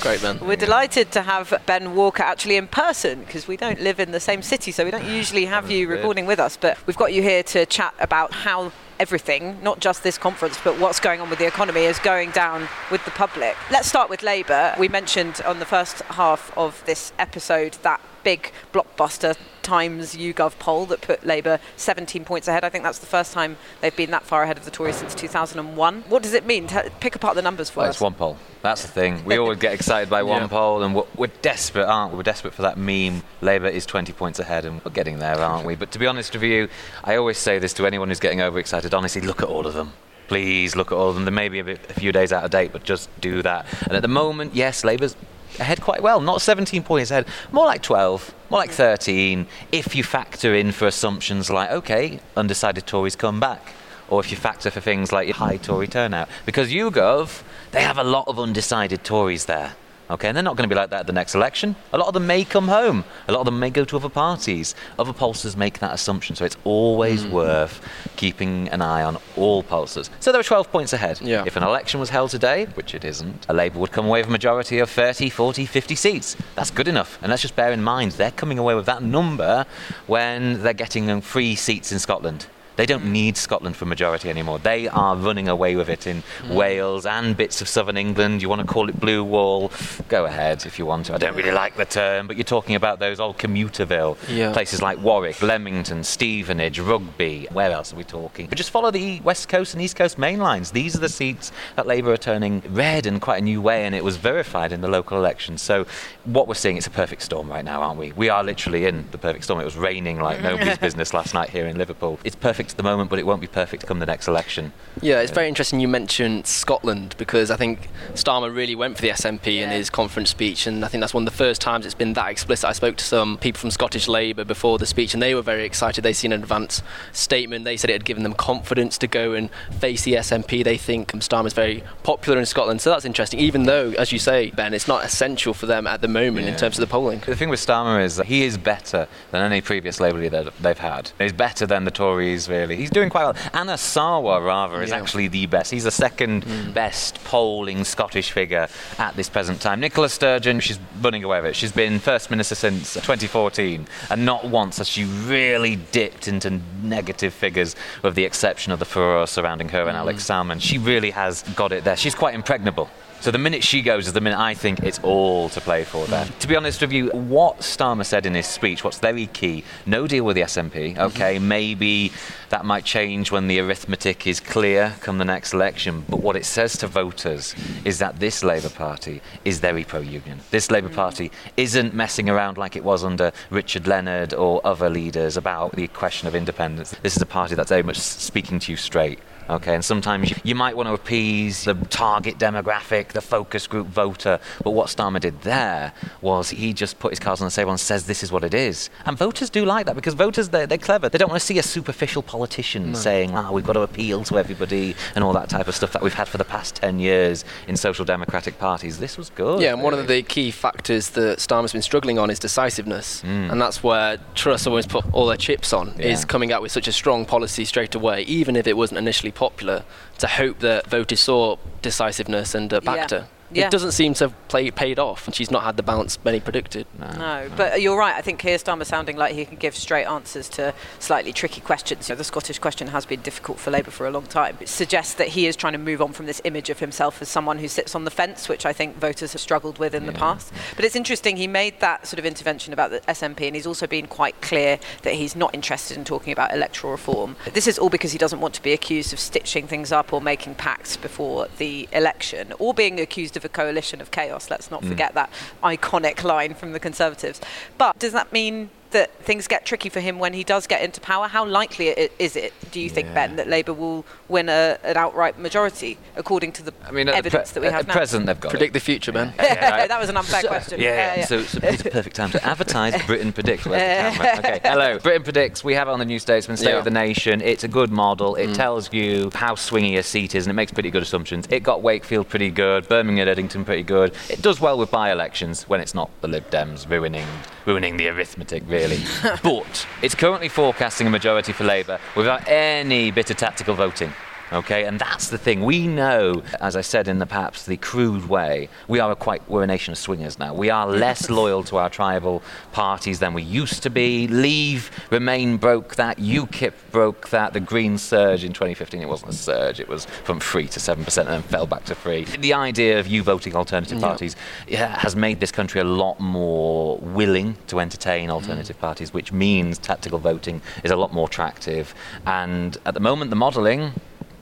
Great, 0.01 0.23
Ben. 0.23 0.39
We're 0.41 0.57
delighted 0.57 1.13
to 1.13 1.21
have 1.21 1.53
Ben 1.67 1.95
Walker 1.95 2.23
actually 2.23 2.57
in 2.57 2.67
person 2.67 3.21
because 3.21 3.47
we 3.47 3.59
don't 3.59 3.79
live 3.83 4.01
in 4.01 4.13
the 4.13 4.21
same 4.21 4.41
city, 4.41 4.73
so 4.73 4.87
we 4.87 4.91
don't 4.91 5.05
usually 5.05 5.45
have 5.45 5.71
you 5.71 5.87
recording 5.87 6.25
with 6.25 6.39
us. 6.41 6.57
But 6.57 6.79
we've 6.87 6.97
got 6.97 7.13
you 7.13 7.21
here 7.21 7.43
to 7.43 7.67
chat 7.67 7.93
about 7.99 8.33
how 8.33 8.73
everything, 8.99 9.59
not 9.63 9.81
just 9.81 10.03
this 10.03 10.17
conference, 10.17 10.59
but 10.65 10.79
what's 10.81 10.99
going 10.99 11.21
on 11.21 11.29
with 11.29 11.39
the 11.39 11.47
economy, 11.47 11.83
is 11.83 11.99
going 11.99 12.31
down 12.31 12.69
with 12.91 13.05
the 13.05 13.11
public. 13.11 13.55
Let's 13.71 13.87
start 13.87 14.09
with 14.09 14.23
Labour. 14.23 14.75
We 14.79 14.89
mentioned 14.89 15.43
on 15.45 15.59
the 15.59 15.67
first 15.67 16.01
half 16.03 16.57
of 16.57 16.83
this 16.87 17.13
episode 17.19 17.75
that 17.83 18.01
big 18.27 18.51
blockbuster 18.73 19.37
Times 19.63 20.17
YouGov 20.17 20.59
poll 20.59 20.85
that 20.87 21.01
put 21.01 21.25
Labour 21.25 21.59
17 21.77 22.25
points 22.25 22.49
ahead. 22.49 22.65
I 22.65 22.69
think 22.69 22.83
that's 22.85 22.99
the 22.99 23.07
first 23.07 23.33
time 23.33 23.57
they've 23.81 23.95
been 23.95 24.11
that 24.11 24.23
far 24.25 24.43
ahead 24.43 24.59
of 24.59 24.65
the 24.65 24.71
Tories 24.71 24.97
since 24.97 25.15
2001. 25.15 26.03
What 26.09 26.23
does 26.25 26.35
it 26.35 26.45
mean? 26.45 26.67
T- 26.67 26.77
pick 27.01 27.15
apart 27.15 27.35
the 27.37 27.43
numbers 27.43 27.71
for 27.71 27.81
Well, 27.81 27.89
us. 27.89 27.97
it's 27.97 28.01
one 28.01 28.15
poll. 28.15 28.37
That's 28.63 28.83
the 28.83 28.89
thing. 28.89 29.25
We 29.25 29.37
always 29.39 29.59
get 29.59 29.73
excited 29.75 30.09
by 30.11 30.23
one 30.35 30.43
Yeah. 30.43 30.49
poll, 30.49 30.83
and 30.85 30.95
we're, 30.95 31.05
we're 31.17 31.33
desperate, 31.43 31.87
aren't 31.87 32.13
we? 32.13 32.17
We're 32.19 32.23
desperate 32.25 32.55
for 32.55 32.63
that 32.63 32.77
meme. 32.79 33.23
Labour 33.41 33.67
is 33.69 33.87
20 33.87 34.13
points 34.13 34.39
ahead, 34.41 34.65
and 34.65 34.85
we're 34.85 34.91
getting 34.93 35.19
there, 35.21 35.37
aren't 35.41 35.67
we? 35.67 35.75
But 35.77 35.91
to 35.93 35.99
be 36.01 36.07
honest 36.07 36.33
with 36.33 36.43
you, 36.45 36.69
I 37.05 37.17
always 37.17 37.39
say 37.39 37.59
this 37.59 37.73
to 37.75 37.87
anyone 37.87 38.09
who's 38.09 38.21
getting 38.21 38.41
overexcited. 38.41 38.93
Honestly, 38.95 39.21
look 39.23 39.41
at 39.43 39.49
all 39.49 39.67
of 39.67 39.75
them. 39.75 39.93
Please 40.29 40.75
look 40.77 40.91
at 40.93 40.97
all 40.97 41.09
of 41.09 41.15
them. 41.17 41.25
They 41.25 41.31
may 41.33 41.49
be 41.49 41.59
a, 41.61 41.65
bit, 41.65 41.81
a 41.91 41.95
few 41.95 42.11
days 42.13 42.33
out 42.33 42.45
of 42.45 42.51
date, 42.53 42.73
but 42.73 42.83
just 42.85 43.09
do 43.21 43.43
that. 43.43 43.67
And 43.83 43.93
at 43.95 44.03
the 44.03 44.09
moment, 44.09 44.55
yes, 44.55 44.85
Labour's 44.85 45.15
ahead 45.61 45.81
quite 45.81 46.03
well. 46.03 46.21
Not 46.21 46.43
17 46.43 46.83
points 46.83 47.11
ahead, 47.11 47.27
more 47.53 47.67
like 47.67 47.83
12, 47.83 48.35
more 48.51 48.61
like 48.61 48.71
13, 48.71 49.47
if 49.73 49.95
you 49.95 50.03
factor 50.03 50.55
in 50.55 50.73
for 50.73 50.87
assumptions 50.87 51.51
like, 51.51 51.71
okay, 51.71 52.21
undecided 52.37 52.87
Tories 52.87 53.17
come 53.17 53.41
back. 53.41 53.75
Or 54.09 54.21
if 54.21 54.31
you 54.31 54.37
factor 54.37 54.71
for 54.71 54.81
things 54.81 55.13
like 55.13 55.29
high 55.31 55.57
Tory 55.57 55.89
turnout. 55.89 56.29
Because 56.45 56.71
YouGov, 56.71 57.43
they 57.73 57.83
have 57.83 57.99
a 57.99 58.05
lot 58.05 58.29
of 58.29 58.39
undecided 58.39 59.03
Tories 59.03 59.47
there. 59.47 59.75
Okay, 60.09 60.29
and 60.29 60.37
they're 60.37 60.45
not 60.45 60.57
going 60.57 60.69
to 60.69 60.73
be 60.73 60.79
like 60.79 60.91
that 60.91 61.01
at 61.01 61.07
the 61.07 61.13
next 61.13 61.35
election. 61.35 61.75
A 61.93 61.99
lot 61.99 62.09
of 62.09 62.15
them 62.15 62.27
may 62.27 62.45
come 62.45 62.69
home. 62.69 63.05
A 63.29 63.33
lot 63.33 63.41
of 63.41 63.47
them 63.47 63.59
may 63.59 63.71
go 63.71 63.85
to 63.85 63.97
other 63.97 64.09
parties. 64.09 64.75
Other 64.99 65.13
pollsters 65.13 65.57
make 65.57 65.81
that 65.81 65.93
assumption, 65.93 66.37
so 66.37 66.45
it's 66.45 66.57
always 66.65 67.25
mm-hmm. 67.25 67.33
worth 67.33 67.81
keeping 68.17 68.69
an 68.69 68.83
eye 68.83 69.03
on 69.03 69.19
all 69.37 69.63
pollsters. 69.63 70.09
So 70.21 70.31
there 70.31 70.41
are 70.41 70.45
12 70.45 70.71
points 70.71 70.93
ahead. 70.93 71.21
Yeah. 71.21 71.45
If 71.45 71.57
an 71.57 71.65
election 71.65 71.99
was 71.99 72.11
held 72.11 72.31
today, 72.31 72.67
which 72.75 72.95
it 72.95 73.05
isn't, 73.05 73.47
a 73.49 73.55
Labour 73.55 73.81
would 73.81 73.93
come 73.93 74.07
away 74.07 74.21
with 74.21 74.29
a 74.29 74.33
majority 74.33 74.79
of 74.79 74.91
30, 74.91 75.29
40, 75.29 75.67
50 75.67 75.95
seats. 75.95 76.37
That's 76.55 76.71
good 76.71 76.89
enough. 76.89 77.19
And 77.23 77.31
let's 77.31 77.43
just 77.43 77.57
bear 77.57 77.73
in 77.73 77.83
mind, 77.83 78.13
they're 78.13 78.31
coming 78.31 78.59
away 78.59 78.75
with 78.75 78.87
that 78.87 79.03
number 79.03 79.67
when 80.07 80.63
they're 80.63 80.73
getting 80.73 81.21
free 81.21 81.57
seats 81.57 81.91
in 81.91 81.99
Scotland. 81.99 82.47
They 82.77 82.87
don't 82.87 83.07
need 83.07 83.37
Scotland 83.37 83.77
for 83.77 83.87
majority 83.87 84.29
anymore. 84.31 84.59
They 84.59 84.89
are 84.89 85.17
running 85.17 85.49
away 85.49 85.77
with 85.77 85.89
it 85.89 86.07
in 86.07 86.23
hmm. 86.43 86.55
Wales 86.55 87.07
and 87.07 87.37
bits 87.37 87.61
of 87.61 87.69
southern 87.69 87.97
England. 87.97 88.43
You 88.43 88.49
want 88.49 88.61
to 88.61 88.67
call 88.67 88.89
it 88.89 89.01
blue 89.01 89.25
wall? 89.25 89.73
Go 90.09 90.27
ahead 90.27 90.67
if 90.67 90.79
you 90.79 90.87
want 90.87 91.07
to. 91.07 91.15
I 91.15 91.19
don't 91.19 91.35
really 91.35 91.53
like 91.53 91.77
the 91.77 91.85
term, 91.85 92.27
but 92.27 92.37
you're 92.37 92.45
talking 92.45 92.75
about 92.75 92.99
those 92.99 93.19
old 93.21 93.39
commuterville 93.39 94.19
Yeah. 94.29 94.53
places 94.53 94.83
like 94.83 94.99
Warwick, 95.03 95.43
Leamington, 95.43 96.05
Stevenage, 96.05 96.79
Rugby. 96.79 97.49
Where 97.53 97.73
else 97.73 97.93
are 97.93 97.97
we 97.97 98.05
talking? 98.05 98.47
But 98.47 98.59
just 98.59 98.71
follow 98.71 98.91
the 98.91 99.21
West 99.21 99.49
Coast 99.49 99.75
and 99.75 99.83
East 99.83 99.97
Coast 99.97 100.19
main 100.19 100.39
lines. 100.39 100.71
These 100.71 100.95
are 100.95 101.01
the 101.01 101.09
seats 101.09 101.53
that 101.77 101.87
Labour 101.87 102.13
are 102.13 102.17
turning 102.17 102.63
red 102.69 103.07
in 103.07 103.21
quite 103.21 103.41
a 103.41 103.45
new 103.45 103.61
way, 103.63 103.85
and 103.87 103.95
it 103.95 104.05
was 104.05 104.17
verified 104.17 104.73
in 104.73 104.81
the 104.81 104.89
local 104.89 105.17
elections. 105.17 105.63
So 105.63 105.87
what 106.25 106.47
we're 106.49 106.55
seeing, 106.55 106.77
it's 106.77 106.87
a 106.87 106.91
perfect 106.91 107.23
storm 107.23 107.51
right 107.51 107.65
now, 107.65 107.83
aren't 107.83 107.99
we? 107.99 108.13
We 108.13 108.29
are 108.29 108.45
literally 108.45 108.87
in 108.87 109.07
the 109.11 109.19
perfect 109.19 109.45
storm. 109.45 109.61
It 109.61 109.65
was 109.65 109.77
raining 109.77 110.21
like 110.21 110.43
nobody's 110.51 110.79
business 110.79 111.15
last 111.15 111.35
night 111.35 111.51
here 111.51 111.67
in 111.67 111.79
Liverpool. 111.79 112.19
It's 112.25 112.37
perfect 112.37 112.66
at 112.73 112.77
the 112.77 112.83
moment, 112.83 113.11
but 113.11 113.19
it 113.19 113.27
won't 113.27 113.41
be 113.41 113.47
perfect 113.47 113.87
come 113.87 113.99
the 113.99 114.07
next 114.07 114.29
election. 114.29 114.73
Yeah, 115.03 115.21
it's 115.21 115.33
very 115.33 115.49
interesting 115.49 115.81
you 115.81 115.89
mentioned 115.89 116.47
Scotland 116.47 117.15
because 117.19 117.51
I 117.51 117.57
think 117.57 117.89
Starmer 118.15 118.55
really 118.55 118.75
went 118.75 118.97
for 118.97 119.03
the 119.03 119.11
SNP 119.11 119.47
in 119.47 119.71
his 119.71 119.91
conference 119.91 120.31
speech, 120.31 120.67
and 120.67 120.85
I 120.85 120.89
think 120.89 121.01
that's 121.01 121.15
one 121.15 121.27
of 121.27 121.33
the 121.33 121.37
first 121.37 121.61
times 121.61 121.85
it's 121.85 121.95
been 121.95 122.15
that 122.15 122.31
explicit. 122.31 122.69
I 122.69 122.73
spoke 122.73 122.97
to 122.97 123.05
some 123.05 123.39
people 123.39 123.61
from 123.61 123.71
Scottish 123.71 124.09
Labour 124.09 124.45
before 124.45 124.79
the 124.79 124.87
speech, 124.87 125.15
and 125.15 125.23
they 125.23 125.35
were 125.35 125.43
very 125.43 125.65
excited. 125.65 126.03
They'd 126.03 126.15
seen 126.15 126.33
an 126.33 126.43
advance 126.43 126.83
statement. 127.13 127.65
They 127.65 127.77
said 127.77 127.91
it 127.91 127.95
had 127.95 128.05
given 128.05 128.23
them 128.23 128.33
confidence 128.33 128.99
to 128.99 129.07
go 129.07 129.33
and 129.33 129.51
face 129.79 130.03
the 130.05 130.15
SNP. 130.15 130.65
They 130.65 130.77
think 130.77 131.13
Starmer's 131.13 131.53
very 131.53 131.85
popular 132.03 132.39
in 132.39 132.47
Scotland, 132.47 132.81
so 132.81 132.91
that's 132.91 133.05
interesting. 133.05 133.41
Even 133.41 133.65
though, 133.65 133.91
as 133.99 134.13
you 134.13 134.19
say, 134.19 134.51
Ben, 134.51 134.75
it's 134.75 134.89
not 134.89 135.05
essential 135.05 135.55
for 135.55 135.67
them 135.67 135.87
at 135.87 136.01
the 136.01 136.09
moment 136.09 136.47
in 136.47 136.57
terms 136.57 136.79
of 136.79 136.89
the 136.89 136.91
polling. 136.91 137.21
The 137.21 137.37
thing 137.37 137.49
with 137.49 137.65
Starmer 137.65 138.03
is 138.03 138.17
that 138.17 138.27
he 138.27 138.45
is 138.45 138.57
better 138.59 139.09
than 139.31 139.43
any 139.43 139.61
previous 139.61 140.01
Labour 140.01 140.19
leader 140.19 140.51
they've 140.61 140.79
had. 140.79 141.11
He's 141.19 141.33
better 141.33 141.67
than 141.67 141.85
the 141.85 141.91
Tories, 141.91 142.49
really. 142.57 142.77
He's 142.77 142.91
doing 142.91 143.11
quite 143.11 143.25
well. 143.25 143.37
Anas 143.53 143.83
Sarwar, 143.83 144.45
rather, 144.45 144.83
is 144.83 144.91
Yeah. 144.91 144.97
actually 144.97 145.29
the 145.29 145.47
best. 145.47 145.71
He's 145.71 145.85
the 145.85 145.91
second 145.91 146.45
hmm. 146.45 146.73
best 146.73 147.23
polling 147.25 147.85
Scottish 147.85 148.31
figure 148.33 148.69
at 148.99 149.17
this 149.17 149.29
present 149.29 149.61
time. 149.61 149.81
Nicola 149.81 150.09
Sturgeon, 150.09 150.61
she's 150.61 150.79
running 151.01 151.25
away 151.25 151.41
with 151.41 151.51
it. 151.51 151.57
She's 151.57 151.73
been 151.73 151.99
First 151.99 152.31
Minister 152.31 152.55
since 152.55 152.95
2014, 152.95 153.87
and 154.11 154.25
not 154.25 154.45
once 154.45 154.79
has 154.79 154.89
she 154.89 155.05
really 155.05 155.77
dipped 155.77 156.29
into 156.29 156.61
negative 156.83 157.33
figures, 157.33 157.77
with 158.03 158.15
the 158.15 158.25
exception 158.25 158.73
of 158.73 158.79
the 158.79 158.85
furore 158.85 159.27
surrounding 159.27 159.69
her 159.71 159.83
and 159.83 159.93
hmm. 159.93 159.97
Alex 159.97 160.25
Salmond. 160.25 160.61
She 160.61 160.79
really 160.79 161.11
has 161.11 161.43
got 161.55 161.73
it 161.73 161.85
there. 161.85 161.97
She's 161.97 162.15
quite 162.15 162.35
impregnable. 162.35 162.89
So 163.21 163.31
the 163.31 163.39
minute 163.39 163.65
she 163.65 163.83
goes 163.83 164.07
is 164.07 164.13
the 164.13 164.21
minute 164.21 164.39
I 164.39 164.55
think 164.55 164.81
it's 164.81 165.01
all 165.01 165.49
to 165.51 165.61
play 165.61 165.85
for 165.85 166.07
there. 166.07 166.25
Mm. 166.25 166.39
To 166.39 166.49
be 166.49 166.57
honest 166.57 166.81
with 166.81 166.93
you, 166.93 167.09
what 167.09 167.59
Starmer 167.59 168.05
said 168.05 168.27
in 168.27 168.35
his 168.35 168.47
speech, 168.47 168.85
what's 168.85 168.99
very 168.99 169.27
key, 169.27 169.65
no 169.85 170.07
deal 170.07 170.25
with 170.25 170.37
the 170.37 170.43
SNP. 170.43 170.71
Mm-hmm. 170.71 171.01
Okay, 171.01 171.39
maybe 171.39 172.13
that 172.51 172.65
might 172.65 172.85
change 172.85 173.33
when 173.33 173.49
the 173.49 173.59
arithmetic 173.59 174.27
is 174.27 174.39
clear 174.39 174.95
come 175.01 175.19
the 175.19 175.25
next 175.25 175.53
election. 175.53 176.05
But 176.09 176.21
what 176.21 176.37
it 176.37 176.45
says 176.45 176.77
to 176.79 176.87
voters 176.87 177.55
is 177.85 177.99
that 177.99 178.21
this 178.21 178.45
Labour 178.45 178.71
Party 178.71 179.21
is 179.45 179.59
very 179.59 179.83
pro-union. 179.83 180.41
This 180.51 180.71
Labour 180.71 180.91
mm. 180.91 180.95
Party 180.95 181.33
isn't 181.57 181.95
messing 181.95 182.29
around 182.29 182.59
like 182.59 182.77
it 182.77 182.85
was 182.85 183.03
under 183.03 183.33
Richard 183.51 183.87
Leonard 183.87 184.35
or 184.35 184.61
other 184.65 184.89
leaders 184.89 185.37
about 185.37 185.73
the 185.73 185.89
question 185.89 186.29
of 186.29 186.35
independence. 186.35 186.95
This 187.03 187.17
is 187.17 187.23
a 187.23 187.27
party 187.27 187.55
that's 187.55 187.71
very 187.71 187.83
much 187.83 187.99
speaking 187.99 188.59
to 188.61 188.73
you 188.73 188.77
straight. 188.77 189.19
Okay, 189.49 189.75
and 189.75 189.85
sometimes 189.85 190.31
you, 190.31 190.37
you 190.45 190.55
might 190.55 190.77
want 190.77 190.89
to 190.89 190.93
appease 190.95 191.65
the 191.65 191.75
target 191.75 192.39
demographic 192.39 193.09
the 193.09 193.21
focus 193.21 193.67
group 193.67 193.87
voter. 193.87 194.41
But 194.65 194.71
what 194.73 194.89
Starmer 194.89 195.21
did 195.21 195.43
there 195.43 195.93
was 196.21 196.51
he 196.51 196.73
just 196.73 196.99
put 196.99 197.13
his 197.13 197.19
cards 197.21 197.41
on 197.41 197.47
the 197.47 197.51
table 197.53 197.71
and 197.71 197.79
says 197.81 198.07
this 198.07 198.23
is 198.23 198.33
what 198.33 198.43
it 198.45 198.55
is. 198.55 198.91
And 199.05 199.17
voters 199.17 199.49
do 199.51 199.65
like 199.65 199.87
that 199.87 199.95
because 199.95 200.15
voters, 200.15 200.49
they're, 200.49 200.67
they're 200.67 200.79
clever. 200.79 201.09
They 201.09 201.19
don't 201.19 201.29
want 201.29 201.41
to 201.41 201.47
see 201.47 201.59
a 201.59 201.63
superficial 201.63 202.23
politician 202.23 202.93
No. 202.93 202.99
saying, 202.99 203.35
ah, 203.37 203.53
we've 203.53 203.65
got 203.65 203.75
to 203.75 203.83
appeal 203.83 204.25
to 204.25 204.39
everybody 204.39 204.95
and 205.15 205.23
all 205.23 205.33
that 205.35 205.49
type 205.49 205.69
of 205.69 205.75
stuff 205.77 205.93
that 205.93 206.03
we've 206.03 206.15
had 206.15 206.29
for 206.29 206.39
the 206.39 206.45
past 206.45 206.75
10 206.77 206.99
years 206.99 207.45
in 207.69 207.77
social 207.77 208.05
democratic 208.05 208.59
parties. 208.59 208.99
This 208.99 209.17
was 209.17 209.31
good. 209.31 209.61
Yeah, 209.61 209.73
and 209.75 209.83
one 209.83 209.95
of 209.95 210.07
the 210.09 210.23
key 210.23 210.51
factors 210.51 211.11
that 211.11 211.39
Starmer's 211.39 211.73
been 211.73 211.83
struggling 211.83 212.19
on 212.19 212.31
is 212.31 212.39
decisiveness, 212.39 213.23
Mm. 213.23 213.51
and 213.53 213.61
that's 213.61 213.83
where 213.83 214.19
Truss 214.35 214.67
always 214.67 214.87
put 214.87 215.05
all 215.13 215.27
their 215.27 215.37
chips 215.37 215.73
on. 215.73 215.89
Is 216.01 216.25
coming 216.25 216.53
out 216.53 216.63
with 216.63 216.73
such 216.73 216.89
a 216.89 216.93
strong 216.93 217.25
policy 217.25 217.65
straight 217.65 217.95
away, 217.95 218.23
even 218.23 218.57
if 218.57 218.67
it 218.67 218.77
wasn't 218.77 218.99
initially 218.99 219.31
popular, 219.37 219.85
to 220.19 220.27
hope 220.27 220.59
that 220.61 220.87
voters 220.89 221.21
saw 221.21 221.57
decisiveness 221.83 222.55
and 222.55 222.73
uh, 222.73 222.81
backed 222.81 223.13
Yeah. 223.13 223.19
her. 223.21 223.29
Yeah. 223.51 223.67
It 223.67 223.71
doesn't 223.71 223.93
seem 223.93 224.15
to 224.15 224.25
have 224.25 224.49
play, 224.49 224.71
paid 224.71 224.99
off, 224.99 225.27
and 225.27 225.35
she's 225.35 225.51
not 225.51 225.63
had 225.63 225.77
the 225.77 225.83
bounce 225.83 226.19
many 226.25 226.41
predicted. 226.41 226.87
No, 226.99 227.49
but 227.57 227.81
you're 227.81 227.99
right. 227.99 228.15
I 228.15 228.21
think 228.21 228.41
Keir 228.41 228.59
Starmer 228.59 228.85
sounding 228.85 229.17
like 229.17 229.35
he 229.35 229.45
can 229.45 229.57
give 229.57 229.77
straight 229.77 230.05
answers 230.05 230.49
to 230.51 230.75
slightly 230.99 231.33
tricky 231.33 231.61
questions. 231.61 232.09
You 232.09 232.15
know, 232.15 232.19
the 232.19 232.25
Scottish 232.25 232.59
question 232.59 232.89
has 232.89 233.07
been 233.07 233.21
difficult 233.21 233.59
for 233.59 233.71
Labour 233.71 233.91
for 233.91 234.07
a 234.07 234.11
long 234.11 234.27
time. 234.27 234.59
It 234.61 234.69
suggests 234.69 235.15
that 235.15 235.29
he 235.29 235.47
is 235.47 235.55
trying 235.55 235.75
to 235.75 235.79
move 235.79 236.03
on 236.03 236.13
from 236.13 236.27
this 236.27 236.41
image 236.45 236.71
of 236.71 236.81
himself 236.81 237.23
as 237.23 237.29
someone 237.29 237.59
who 237.59 237.69
sits 237.69 237.95
on 237.95 238.05
the 238.05 238.11
fence, 238.11 238.49
which 238.49 238.67
I 238.67 238.73
think 238.73 238.97
voters 238.99 239.33
have 239.33 239.41
struggled 239.41 239.79
with 239.79 239.95
in 239.95 240.07
the 240.07 240.13
past. 240.13 240.53
But 240.75 240.85
it's 240.85 240.97
interesting, 240.97 241.37
he 241.37 241.47
made 241.47 241.79
that 241.81 242.07
sort 242.07 242.19
of 242.19 242.27
intervention 242.27 242.73
about 242.73 242.91
the 242.91 243.01
SNP, 243.01 243.47
and 243.47 243.55
he's 243.55 243.67
also 243.67 243.87
been 243.87 244.07
quite 244.07 244.41
clear 244.43 244.79
that 245.03 245.15
he's 245.15 245.37
not 245.37 245.55
interested 245.55 245.97
in 245.97 246.05
talking 246.05 246.33
about 246.33 246.53
electoral 246.53 246.91
reform. 246.91 247.37
This 247.53 247.67
is 247.67 247.79
all 247.79 247.91
because 247.91 248.13
he 248.13 248.19
doesn't 248.19 248.41
want 248.41 248.55
to 248.55 248.63
be 248.63 248.73
accused 248.73 249.13
of 249.13 249.21
stitching 249.21 249.69
things 249.69 249.93
up 249.93 250.13
or 250.13 250.21
making 250.21 250.57
pacts 250.57 250.97
before 250.97 251.49
the 251.59 251.89
election, 251.93 252.53
or 252.59 252.75
being 252.75 252.99
accused 252.99 253.36
of 253.37 253.45
a 253.45 253.49
coalition 253.49 254.01
of 254.01 254.11
chaos. 254.11 254.51
Let's 254.51 254.71
not 254.71 254.83
Mm. 254.83 254.89
forget 254.89 255.15
that 255.15 255.31
iconic 255.63 256.23
line 256.25 256.55
from 256.55 256.73
the 256.73 256.81
Conservatives. 256.81 257.41
But 257.79 257.99
does 257.99 258.13
that 258.13 258.33
mean 258.33 258.71
that 258.93 259.11
things 259.25 259.47
get 259.49 259.65
tricky 259.67 259.89
for 259.89 260.01
him 260.01 260.19
when 260.19 260.33
he 260.33 260.45
does 260.45 260.67
get 260.67 260.83
into 260.83 261.01
power? 261.01 261.29
How 261.29 261.45
likely 261.45 261.91
i- 261.97 262.11
is 262.19 262.37
it, 262.37 262.53
do 262.71 262.81
you 262.81 262.89
think, 262.91 263.09
Yeah. 263.09 263.15
Ben, 263.15 263.37
that 263.37 263.49
Labour 263.49 263.73
will 263.73 264.05
win 264.29 264.49
a, 264.49 264.79
an 264.85 264.97
outright 264.97 265.39
majority 265.39 265.99
according 266.17 266.53
to 266.53 266.63
the 266.63 266.73
I 266.85 266.91
mean, 266.91 267.09
at 267.09 267.13
the 267.13 267.19
evidence 267.19 267.53
pre- 267.53 267.61
that 267.63 267.67
we 267.67 267.73
have 267.73 267.81
at 267.83 267.89
now? 267.89 267.95
present, 267.95 268.27
they've 268.27 268.41
got 268.41 268.51
Predict 268.51 268.71
it. 268.71 268.73
the 268.75 268.81
future, 268.81 269.13
Ben. 269.13 269.33
that 269.39 270.01
was 270.01 270.09
an 270.09 270.17
unfair 270.17 270.43
question. 270.43 270.81
Yeah, 270.81 271.25
so, 271.25 271.43
so 271.43 271.59
it's 271.63 271.85
a 271.85 271.91
perfect 271.91 272.17
time 272.17 272.31
to 272.31 272.45
advertise 272.45 273.01
Britain 273.07 273.33
Predicts. 273.33 273.67
Where's 273.67 274.17
the 274.17 274.19
camera? 274.19 274.37
Okay, 274.47 274.61
hello. 274.63 274.99
Britain 274.99 275.23
Predicts, 275.23 275.65
we 275.65 275.75
have 275.75 275.89
it 275.89 275.91
on 275.91 275.99
the 275.99 276.05
New 276.05 276.19
Statesman, 276.19 276.57
State 276.57 276.71
Yeah. 276.71 276.79
of 276.79 276.85
the 276.85 276.91
Nation. 276.91 277.41
It's 277.41 277.65
a 277.65 277.69
good 277.69 277.91
model. 277.91 278.35
It 278.37 278.47
Mm. 278.51 278.55
tells 278.55 278.93
you 278.93 279.31
how 279.35 279.55
swingy 279.55 279.97
a 279.99 280.03
seat 280.03 280.35
is, 280.35 280.47
and 280.47 280.51
it 280.51 280.55
makes 280.55 280.71
pretty 280.73 280.91
good 280.91 281.03
assumptions. 281.03 281.47
It 281.51 281.63
got 281.63 281.83
Wakefield 281.83 282.29
pretty 282.29 282.51
good, 282.51 282.89
Birmingham 282.89 283.27
and 283.29 283.39
Erdington 283.39 283.65
pretty 283.65 283.83
good. 283.83 284.15
It 284.29 284.43
does 284.43 284.61
well 284.61 284.79
with 284.79 284.91
by-elections 284.91 285.69
when 285.69 285.81
it's 285.81 285.95
not 285.95 286.11
the 286.21 286.29
Lib 286.29 286.49
Dems 286.51 286.89
ruining, 286.89 287.27
ruining 287.65 287.97
the 287.97 288.09
arithmetic, 288.09 288.63
really. 288.67 288.76
but 289.43 289.87
it's 290.03 290.15
currently 290.15 290.49
forecasting 290.49 291.07
a 291.07 291.11
majority 291.11 291.53
for 291.53 291.65
Labour 291.65 291.99
without 292.17 292.47
any 292.49 293.11
bit 293.11 293.31
of 293.31 293.37
tactical 293.37 293.75
voting. 293.75 294.13
Okay, 294.53 294.85
and 294.85 294.99
that's 294.99 295.29
the 295.29 295.39
thing. 295.39 295.65
We 295.65 295.89
know, 295.89 296.43
as 296.61 296.77
I 296.77 296.81
said 296.81 297.09
in 297.09 297.19
the 297.19 297.27
perhaps 297.27 297.67
the 297.67 297.77
crude 297.77 298.29
way, 298.29 298.69
we 298.87 299.01
are 299.01 299.11
a 299.11 299.17
quite 299.17 299.49
we're 299.49 299.65
a 299.65 299.67
nation 299.67 299.93
of 299.93 299.99
swingers 299.99 300.39
now. 300.39 300.55
We 300.55 300.71
are 300.71 300.87
less 300.87 301.29
loyal 301.41 301.65
to 301.65 301.79
our 301.79 301.91
tribal 301.91 302.43
parties 302.73 303.19
than 303.19 303.35
we 303.35 303.43
used 303.43 303.83
to 303.83 303.91
be. 303.91 304.29
Leave, 304.29 304.91
Remain 305.11 305.57
broke 305.57 305.97
that. 305.97 306.19
UKIP 306.19 306.75
broke 306.93 307.31
that. 307.31 307.53
The 307.55 307.61
Green 307.61 307.99
surge 307.99 308.45
in 308.45 308.53
2015, 308.53 309.03
it 309.03 309.09
wasn't 309.09 309.33
a 309.33 309.35
surge. 309.35 309.81
It 309.81 309.89
was 309.89 310.05
from 310.05 310.39
free 310.39 310.69
to 310.69 310.81
seven 310.81 311.05
percent 311.05 311.29
and 311.29 311.43
then 311.43 311.49
fell 311.49 311.67
back 311.67 311.85
to 311.87 311.95
free. 311.95 312.25
The 312.25 312.55
idea 312.55 313.01
of 313.01 313.09
you 313.09 313.23
voting 313.25 313.57
alternative 313.57 314.01
parties 314.01 314.37
yeah, 314.69 314.97
has 314.99 315.17
made 315.17 315.41
this 315.41 315.51
country 315.51 315.81
a 315.81 315.85
lot 315.85 316.21
more 316.21 316.99
willing 316.99 317.57
to 317.67 317.81
entertain 317.81 318.31
alternative 318.31 318.77
mm. 318.77 318.81
parties, 318.81 319.13
which 319.13 319.33
means 319.33 319.79
tactical 319.79 320.19
voting 320.19 320.63
is 320.85 320.91
a 320.93 320.97
lot 320.97 321.13
more 321.13 321.27
attractive. 321.27 321.95
And 322.27 322.77
at 322.87 322.95
the 322.95 323.01
moment, 323.01 323.31
the 323.31 323.37
modelling 323.37 323.93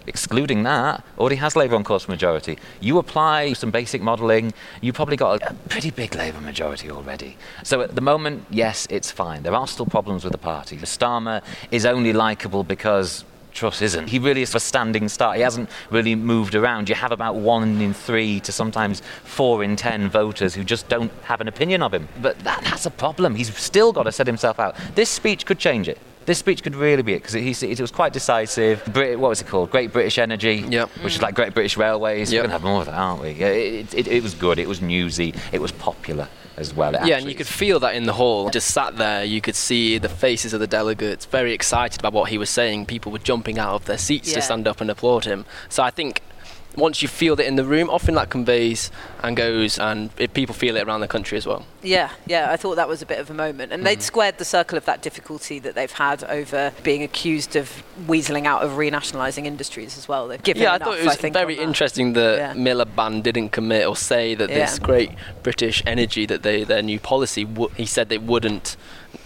excluding 0.06 0.62
that, 0.64 1.04
already 1.18 1.36
has 1.36 1.56
Labour 1.56 1.76
on 1.76 1.84
course 1.84 2.04
for 2.04 2.10
majority. 2.10 2.58
You 2.80 2.98
apply 2.98 3.52
some 3.54 3.70
basic 3.70 4.02
modelling, 4.02 4.52
you 4.80 4.92
probably 4.92 5.16
got 5.16 5.42
a, 5.42 5.54
pretty 5.68 5.90
big 5.90 6.14
Labour 6.14 6.40
majority 6.40 6.90
already. 6.90 7.36
So 7.62 7.80
at 7.80 7.94
the 7.94 8.00
moment, 8.00 8.46
yes, 8.50 8.86
it's 8.90 9.10
fine. 9.10 9.42
There 9.42 9.54
are 9.54 9.66
still 9.66 9.86
problems 9.86 10.24
with 10.24 10.32
the 10.32 10.38
party. 10.38 10.76
Starmer 10.78 11.42
is 11.70 11.86
only 11.86 12.12
likeable 12.12 12.64
because 12.64 13.24
Truss 13.54 13.82
isn't. 13.82 14.08
He 14.08 14.18
really 14.18 14.42
is 14.42 14.54
a 14.54 14.60
standing 14.60 15.08
start. 15.08 15.36
He 15.36 15.42
hasn't 15.42 15.70
really 15.88 16.16
moved 16.16 16.56
around. 16.56 16.88
You 16.88 16.96
have 16.96 17.12
about 17.12 17.36
one 17.36 17.80
in 17.80 17.94
three 17.94 18.40
to 18.40 18.52
sometimes 18.52 19.00
four 19.22 19.62
in 19.62 19.76
ten 19.76 20.10
voters 20.10 20.54
who 20.54 20.64
just 20.64 20.88
don't 20.88 21.12
have 21.22 21.40
an 21.40 21.46
opinion 21.46 21.80
of 21.80 21.94
him. 21.94 22.08
But 22.20 22.38
that, 22.40 22.62
that's 22.64 22.84
a 22.84 22.90
problem. 22.90 23.36
He's 23.36 23.56
still 23.56 23.92
got 23.92 24.02
to 24.02 24.12
set 24.12 24.26
himself 24.26 24.58
out. 24.58 24.76
This 24.96 25.08
speech 25.08 25.46
could 25.46 25.60
change 25.60 25.88
it. 25.88 25.98
This 26.26 26.38
speech 26.38 26.62
could 26.62 26.74
really 26.74 27.02
be 27.02 27.14
it 27.14 27.18
because 27.22 27.34
it, 27.34 27.62
it 27.62 27.80
was 27.80 27.90
quite 27.90 28.12
decisive. 28.12 28.84
Brit, 28.92 29.18
what 29.18 29.28
was 29.28 29.40
it 29.42 29.46
called? 29.46 29.70
Great 29.70 29.92
British 29.92 30.18
Energy, 30.18 30.64
Yep. 30.68 30.88
which 31.02 31.16
is 31.16 31.22
like 31.22 31.34
Great 31.34 31.52
British 31.54 31.76
Railways. 31.76 32.32
Yep. 32.32 32.38
We're 32.38 32.48
going 32.48 32.50
to 32.50 32.52
have 32.54 32.62
more 32.62 32.80
of 32.80 32.86
that, 32.86 32.94
aren't 32.94 33.20
we? 33.22 33.30
It, 33.30 33.94
it, 33.94 34.06
it 34.08 34.22
was 34.22 34.34
good. 34.34 34.58
It 34.58 34.68
was 34.68 34.80
newsy. 34.80 35.34
It 35.52 35.60
was 35.60 35.72
popular 35.72 36.28
as 36.56 36.72
well. 36.72 36.94
It 36.94 37.06
yeah, 37.06 37.18
and 37.18 37.26
you 37.28 37.34
could 37.34 37.46
feel 37.48 37.80
that 37.80 37.94
in 37.94 38.04
the 38.04 38.12
hall. 38.14 38.48
Just 38.48 38.70
sat 38.72 38.96
there, 38.96 39.24
you 39.24 39.40
could 39.40 39.56
see 39.56 39.98
the 39.98 40.08
faces 40.08 40.54
of 40.54 40.60
the 40.60 40.66
delegates 40.66 41.24
very 41.26 41.52
excited 41.52 42.00
about 42.00 42.12
what 42.12 42.30
he 42.30 42.38
was 42.38 42.48
saying. 42.48 42.86
People 42.86 43.10
were 43.12 43.18
jumping 43.18 43.58
out 43.58 43.74
of 43.74 43.84
their 43.86 43.98
seats 43.98 44.28
Yeah. 44.28 44.36
to 44.36 44.42
stand 44.42 44.66
up 44.68 44.80
and 44.80 44.90
applaud 44.90 45.24
him. 45.24 45.44
So 45.68 45.82
I 45.82 45.90
think 45.90 46.22
once 46.76 47.02
you 47.02 47.08
feel 47.08 47.36
that 47.36 47.46
in 47.46 47.56
the 47.56 47.64
room, 47.64 47.90
often 47.90 48.14
that 48.14 48.30
conveys 48.30 48.90
and 49.22 49.36
goes, 49.36 49.78
and 49.78 50.10
it, 50.16 50.32
people 50.32 50.54
feel 50.54 50.76
it 50.76 50.86
around 50.86 51.00
the 51.00 51.08
country 51.08 51.36
as 51.38 51.46
well. 51.46 51.66
Yeah, 51.84 52.10
yeah, 52.26 52.50
I 52.50 52.56
thought 52.56 52.76
that 52.76 52.88
was 52.88 53.02
a 53.02 53.06
bit 53.06 53.18
of 53.20 53.30
a 53.30 53.34
moment. 53.34 53.70
And 53.72 53.80
Mm-hmm. 53.80 53.84
they'd 53.84 54.02
squared 54.02 54.38
the 54.38 54.44
circle 54.44 54.78
of 54.78 54.84
that 54.86 55.02
difficulty 55.02 55.58
that 55.60 55.74
they've 55.74 55.92
had 55.92 56.24
over 56.24 56.72
being 56.82 57.02
accused 57.02 57.54
of 57.56 57.82
weaseling 58.06 58.46
out 58.46 58.62
of 58.62 58.72
renationalising 58.72 59.44
industries 59.44 59.96
as 59.98 60.08
well. 60.08 60.26
They've 60.28 60.42
given 60.42 60.62
yeah, 60.62 60.72
I 60.72 60.78
thought 60.78 60.98
it 60.98 61.04
was 61.04 61.16
think, 61.16 61.34
very 61.34 61.58
interesting 61.58 62.14
that 62.14 62.38
Yeah. 62.38 62.52
Miliband 62.54 63.22
didn't 63.22 63.50
commit 63.50 63.86
or 63.86 63.96
say 63.96 64.34
that 64.34 64.48
this 64.48 64.78
Yeah. 64.80 64.86
great 64.86 65.10
British 65.42 65.82
energy, 65.86 66.26
that 66.26 66.42
they, 66.42 66.64
their 66.64 66.82
new 66.82 66.98
policy, 66.98 67.44
w- 67.44 67.70
he 67.76 67.86
said 67.86 68.08
they 68.08 68.18
wouldn't 68.18 68.76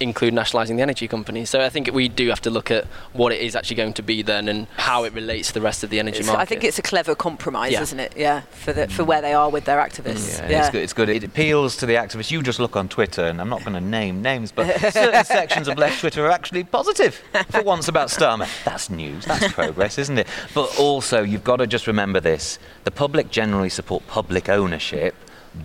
include 0.01 0.35
nationalising 0.35 0.77
the 0.77 0.83
energy 0.83 1.09
companies. 1.09 1.49
So 1.51 1.61
I 1.61 1.71
think 1.71 1.91
we 1.93 2.09
do 2.09 2.29
have 2.29 2.43
to 2.43 2.51
look 2.51 2.71
at 2.71 2.85
what 3.15 3.33
it 3.33 3.41
is 3.41 3.57
actually 3.57 3.77
going 3.77 3.95
to 3.95 4.03
be 4.03 4.21
then 4.23 4.47
and 4.49 4.67
how 4.77 5.05
it 5.05 5.13
relates 5.15 5.49
to 5.49 5.55
the 5.55 5.61
rest 5.63 5.83
of 5.83 5.91
the 5.91 5.99
energy 5.99 6.19
It's- 6.19 6.27
market. 6.27 6.43
I 6.43 6.45
think 6.45 6.63
it's 6.63 6.79
a 6.79 6.83
clever 6.83 7.15
compromise, 7.15 7.73
Yeah. 7.73 7.83
isn't 7.83 7.99
it? 7.99 8.13
Yeah, 8.17 8.43
for 8.51 8.73
the, 8.73 8.87
for 8.89 9.03
where 9.05 9.23
they 9.23 9.33
are 9.33 9.49
with 9.49 9.65
their 9.65 9.79
activists. 9.81 10.39
Yeah, 10.49 10.61
It's, 10.61 10.71
good, 10.71 10.83
it's 10.83 10.93
good. 10.93 11.09
It 11.09 11.25
appeals 11.25 11.77
to 11.79 11.87
the 11.87 11.95
activists. 11.95 12.31
You 12.31 12.43
just 12.49 12.61
look 12.61 12.77
on 12.77 12.89
Twitter, 12.89 13.27
and 13.27 13.43
I'm 13.43 13.51
not 13.51 13.61
going 13.61 13.75
to 13.75 13.81
name 13.81 14.23
names, 14.23 14.53
but 14.53 14.75
certain 14.93 15.23
sections 15.27 15.69
of 15.69 15.77
left 15.77 16.01
Twitter 16.01 16.25
are 16.25 16.31
actually 16.31 16.65
positive 16.65 17.23
for 17.51 17.63
once 17.63 17.89
about 17.89 18.09
Starmer. 18.09 18.49
That's 18.65 18.89
news. 18.89 19.27
That's 19.27 19.53
progress, 19.53 19.99
isn't 19.99 20.17
it? 20.17 20.27
But 20.55 20.79
also, 20.79 21.23
you've 21.23 21.45
got 21.45 21.57
to 21.57 21.67
just 21.67 21.87
remember 21.87 22.21
this: 22.21 22.59
the 22.85 22.91
public 22.91 23.31
generally 23.31 23.69
support 23.69 24.07
public 24.07 24.49
ownership. 24.49 25.15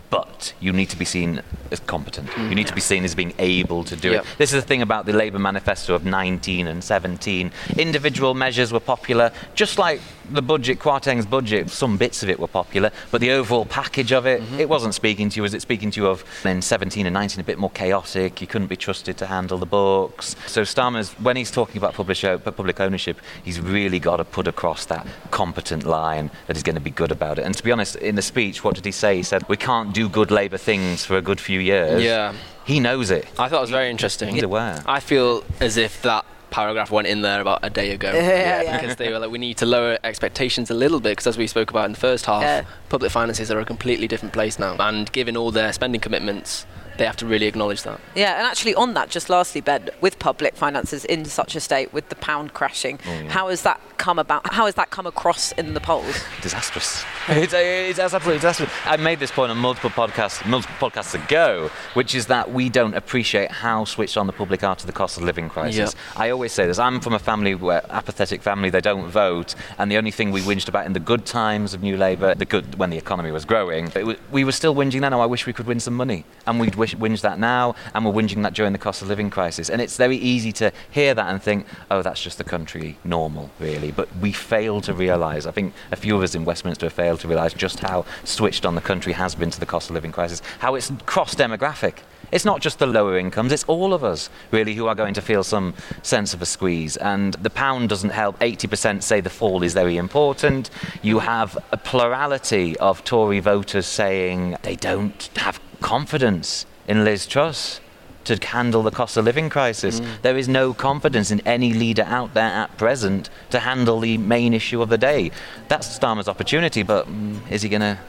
But 0.10 0.54
you 0.60 0.74
need 0.74 0.90
to 0.90 0.98
be 0.98 1.06
seen 1.06 1.42
as 1.72 1.80
competent. 1.80 2.30
You 2.38 2.56
need 2.56 2.68
to 2.68 2.74
be 2.76 2.82
seen 2.82 3.04
as 3.04 3.16
being 3.16 3.34
able 3.40 3.84
to 3.86 3.96
do 3.96 4.12
Yep. 4.12 4.22
it. 4.24 4.28
This 4.38 4.54
is 4.54 4.62
the 4.62 4.68
thing 4.68 4.82
about 4.82 5.06
the 5.06 5.14
Labour 5.14 5.40
manifesto 5.40 5.96
of 5.96 6.06
19 6.06 6.68
and 6.68 6.84
17. 6.84 7.52
Individual 7.78 8.34
measures 8.34 8.72
were 8.72 8.80
popular, 8.80 9.32
just 9.56 9.78
like 9.78 10.02
the 10.32 10.42
budget, 10.42 10.80
Kwarteng's 10.80 11.26
budget, 11.26 11.70
some 11.70 11.98
bits 11.98 12.24
of 12.24 12.30
it 12.30 12.40
were 12.40 12.48
popular, 12.48 12.92
but 13.12 13.20
the 13.22 13.32
overall 13.32 13.66
package 13.66 14.12
of 14.12 14.26
it, 14.26 14.42
it 14.58 14.70
wasn't 14.70 14.94
speaking 14.94 15.30
to 15.30 15.36
you. 15.38 15.42
Was 15.42 15.54
it 15.54 15.62
speaking 15.62 15.92
to 15.92 16.02
you 16.02 16.08
of 16.08 16.24
in 16.46 16.62
17 16.62 17.06
and 17.06 17.14
19 17.14 17.40
a 17.40 17.44
bit 17.44 17.58
more 17.58 17.70
chaotic? 17.72 18.40
You 18.40 18.48
couldn't 18.48 18.68
be 18.68 18.78
trusted 18.78 19.18
to 19.18 19.26
handle 19.28 19.58
the 19.58 19.66
books. 19.66 20.36
So 20.48 20.62
Starmer's, 20.62 21.12
when 21.20 21.36
he's 21.36 21.52
talking 21.52 21.78
about 21.78 22.00
uh, 22.00 22.38
public 22.52 22.80
ownership, 22.80 23.20
he's 23.44 23.60
really 23.60 24.00
got 24.00 24.18
to 24.18 24.24
put 24.26 24.48
across 24.48 24.86
that 24.86 25.06
competent 25.32 25.86
line 25.86 26.32
that 26.48 26.56
he's 26.56 26.64
going 26.64 26.76
to 26.76 26.82
be 26.82 26.92
good 26.92 27.12
about 27.12 27.40
it. 27.40 27.46
And 27.46 27.56
to 27.56 27.64
be 27.64 27.72
honest, 27.72 27.96
in 27.98 28.16
the 28.16 28.22
speech, 28.22 28.64
what 28.64 28.76
did 28.76 28.86
he 28.86 28.92
say? 28.92 29.18
He 29.18 29.24
said, 29.24 29.48
"We 29.50 29.58
can't 29.58 29.83
do 29.92 30.08
good 30.10 30.32
Labour 30.32 30.58
things 30.58 31.04
for 31.06 31.18
a 31.18 31.22
good 31.22 31.42
few 31.42 31.60
years." 31.60 32.02
Yeah. 32.02 32.34
He 32.66 32.80
knows 32.80 33.12
it. 33.12 33.26
I 33.38 33.50
thought 33.50 33.58
it 33.58 33.62
was 33.62 33.70
very 33.72 33.90
interesting. 33.90 34.34
He's 34.36 34.44
aware. 34.44 34.82
I 34.86 35.02
feel 35.02 35.44
as 35.60 35.76
if 35.76 36.02
that 36.04 36.26
paragraph 36.50 36.92
went 36.92 37.08
in 37.08 37.22
there 37.24 37.42
about 37.42 37.60
a 37.64 37.70
day 37.70 37.92
ago. 37.92 38.12
Yeah, 38.14 38.62
yeah. 38.62 38.80
Because 38.80 38.96
they 38.96 39.12
were 39.12 39.20
like, 39.20 39.32
we 39.32 39.38
need 39.40 39.58
to 39.58 39.66
lower 39.66 39.98
expectations 40.04 40.70
a 40.70 40.74
little 40.76 41.00
bit, 41.00 41.10
because 41.10 41.28
as 41.28 41.38
we 41.38 41.48
spoke 41.48 41.72
about 41.72 41.86
in 41.86 41.92
the 41.94 42.00
first 42.00 42.26
half, 42.26 42.42
Yeah. 42.44 42.64
public 42.90 43.12
finances 43.12 43.52
are 43.52 43.60
a 43.60 43.66
completely 43.66 44.08
different 44.08 44.34
place 44.34 44.58
now. 44.60 44.76
And 44.80 45.12
given 45.12 45.36
all 45.36 45.52
their 45.52 45.74
spending 45.74 46.00
commitments, 46.00 46.66
they 46.98 47.06
have 47.06 47.18
to 47.18 47.26
really 47.26 47.46
acknowledge 47.48 47.84
that. 47.84 48.00
Yeah, 48.16 48.38
and 48.38 48.46
actually 48.48 48.76
on 48.76 48.94
that, 48.94 49.10
just 49.10 49.30
lastly, 49.30 49.62
Ben, 49.62 49.90
with 50.02 50.20
public 50.20 50.56
finances 50.56 51.06
in 51.06 51.26
such 51.26 51.56
a 51.56 51.60
state, 51.60 51.92
with 51.94 52.10
the 52.10 52.16
pound 52.16 52.54
crashing, 52.54 52.98
Mm. 53.00 53.30
how 53.30 53.50
has 53.50 53.62
that 53.64 53.80
come 53.98 54.20
about? 54.20 54.52
How 54.54 54.66
has 54.66 54.76
that 54.76 54.90
come 54.92 55.06
across 55.08 55.52
in 55.54 55.74
the 55.74 55.80
polls? 55.80 56.24
disastrous. 56.42 57.04
It's, 57.30 57.54
it's 57.54 58.00
absolutely 58.00 58.36
disastrous. 58.38 58.70
I 58.86 58.98
made 58.98 59.20
this 59.20 59.32
point 59.32 59.50
on 59.52 59.58
multiple 59.58 59.90
podcasts, 59.90 60.46
multiple 60.46 60.90
podcasts 60.90 61.14
ago, 61.16 61.70
which 61.94 62.14
is 62.16 62.28
that 62.28 62.52
we 62.52 62.70
don't 62.70 62.94
appreciate 62.96 63.50
how 63.52 63.86
switched 63.86 64.18
on 64.18 64.28
the 64.28 64.34
public 64.34 64.64
are 64.64 64.76
to 64.76 64.86
the 64.86 64.92
cost 64.92 65.18
of 65.18 65.24
living 65.24 65.50
crisis. 65.50 65.96
I 66.18 66.30
always 66.32 66.52
say 66.52 66.66
this. 66.68 66.80
I'm 66.80 67.00
from 67.00 67.14
a 67.14 67.20
family 67.20 67.56
where 67.56 67.82
apathetic 67.90 68.42
family. 68.42 68.70
They 68.70 68.82
don't 68.82 69.08
vote, 69.10 69.56
and 69.78 69.90
the 69.92 69.98
only 69.98 70.12
thing 70.12 70.32
we 70.32 70.42
whinged 70.42 70.68
about 70.68 70.86
in 70.86 70.94
the 70.94 71.00
good 71.00 71.26
times 71.26 71.74
of 71.74 71.82
New 71.82 71.96
Labour, 71.98 72.36
the 72.36 72.46
good 72.46 72.76
when 72.78 72.90
the 72.90 72.98
economy 72.98 73.32
was 73.32 73.46
growing, 73.46 73.92
it 73.96 74.06
wa- 74.06 74.16
we 74.32 74.44
were 74.44 74.52
still 74.52 74.76
whinging 74.76 75.02
then. 75.02 75.14
Oh, 75.14 75.22
I 75.22 75.26
wish 75.26 75.46
we 75.46 75.54
could 75.54 75.66
win 75.68 75.80
some 75.80 75.94
money, 75.96 76.26
and 76.46 76.60
we'd 76.60 76.76
wish, 76.76 76.83
whinge 76.92 77.22
that 77.22 77.40
now, 77.40 77.76
and 77.94 78.06
we're 78.06 78.12
whinging 78.12 78.44
that 78.44 78.54
during 78.54 78.74
the 78.74 78.80
cost 78.80 79.02
of 79.02 79.08
living 79.08 79.30
crisis. 79.30 79.70
And 79.70 79.82
it's 79.82 79.98
very 79.98 80.18
easy 80.18 80.52
to 80.54 80.72
hear 80.92 81.14
that 81.14 81.30
and 81.30 81.42
think, 81.42 81.66
oh, 81.90 82.02
that's 82.02 82.22
just 82.22 82.38
the 82.38 82.44
country 82.44 82.98
normal, 83.04 83.50
really. 83.60 83.92
But 83.92 84.10
we 84.18 84.32
fail 84.32 84.82
to 84.82 84.94
realise. 84.94 85.46
I 85.46 85.52
think 85.52 85.74
a 85.92 85.96
few 85.96 86.16
of 86.16 86.24
us 86.24 86.36
in 86.36 86.46
Westminster 86.46 86.86
have 86.86 86.94
failed 86.94 87.20
to 87.22 87.28
realise 87.28 87.54
just 87.54 87.80
how 87.80 88.06
switched 88.24 88.66
on 88.66 88.76
the 88.76 88.82
country 88.82 89.14
has 89.14 89.36
been 89.36 89.50
to 89.50 89.60
the 89.60 89.66
cost 89.66 89.90
of 89.90 89.94
living 89.94 90.12
crisis, 90.12 90.42
how 90.60 90.76
it's 90.76 90.92
cross 91.06 91.36
demographic. 91.36 92.00
It's 92.32 92.46
not 92.46 92.62
just 92.62 92.80
the 92.80 92.88
lower 92.88 93.16
incomes, 93.20 93.52
it's 93.52 93.64
all 93.66 93.94
of 93.94 94.04
us, 94.04 94.32
really, 94.50 94.74
who 94.74 94.88
are 94.88 94.96
going 94.96 95.14
to 95.14 95.22
feel 95.22 95.44
some 95.44 95.76
sense 96.02 96.34
of 96.34 96.42
a 96.42 96.48
squeeze. 96.48 96.98
And 96.98 97.36
the 97.36 97.52
pound 97.52 97.90
doesn't 97.90 98.10
help. 98.10 98.40
80% 98.40 99.04
say 99.04 99.22
the 99.22 99.30
fall 99.30 99.62
is 99.62 99.76
very 99.76 99.98
important. 99.98 100.72
You 101.04 101.20
have 101.20 101.56
a 101.72 101.78
plurality 101.78 102.76
of 102.78 103.04
Tory 103.04 103.40
voters 103.40 103.86
saying 103.86 104.58
they 104.64 104.76
don't 104.76 105.30
have 105.36 105.62
confidence 105.82 106.66
in 106.88 107.04
Liz 107.04 107.26
Truss 107.26 107.80
to 108.26 108.38
handle 108.46 108.84
the 108.84 108.92
cost 108.92 109.18
of 109.18 109.26
living 109.26 109.50
crisis. 109.50 110.02
There 110.22 110.38
is 110.38 110.48
no 110.48 110.74
confidence 110.74 111.30
in 111.32 111.42
any 111.42 111.74
leader 111.74 112.04
out 112.04 112.34
there 112.34 112.46
at 112.46 112.78
present 112.78 113.30
to 113.50 113.60
handle 113.60 114.00
the 114.00 114.18
main 114.18 114.54
issue 114.54 114.82
of 114.82 114.90
the 114.90 114.98
day. 114.98 115.32
That's 115.68 115.88
Starmer's 115.98 116.28
opportunity, 116.28 116.84
but 116.84 117.08
mm, 117.08 117.40
is 117.52 117.62
he 117.62 117.70
gonna? 117.70 118.00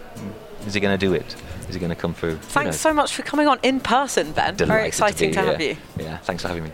Is 0.66 0.74
he 0.74 0.80
gonna 0.80 0.98
do 0.98 1.14
it? 1.14 1.34
Is 1.68 1.74
he 1.74 1.80
gonna 1.80 1.96
come 1.96 2.14
through? 2.14 2.36
Who 2.36 2.36
Thanks 2.36 2.76
knows? 2.76 2.80
so 2.80 2.92
much 2.92 3.14
for 3.14 3.22
coming 3.22 3.48
on 3.48 3.58
in 3.62 3.80
person, 3.80 4.32
Ben. 4.32 4.54
Very 4.56 4.68
Delighted 4.68 4.86
exciting 4.86 5.30
be 5.30 5.34
to, 5.34 5.42
have 5.42 5.56
here. 5.58 5.76
you. 5.98 6.04
Yeah, 6.04 6.18
thanks 6.18 6.42
for 6.42 6.48
having 6.48 6.64
me. 6.64 6.70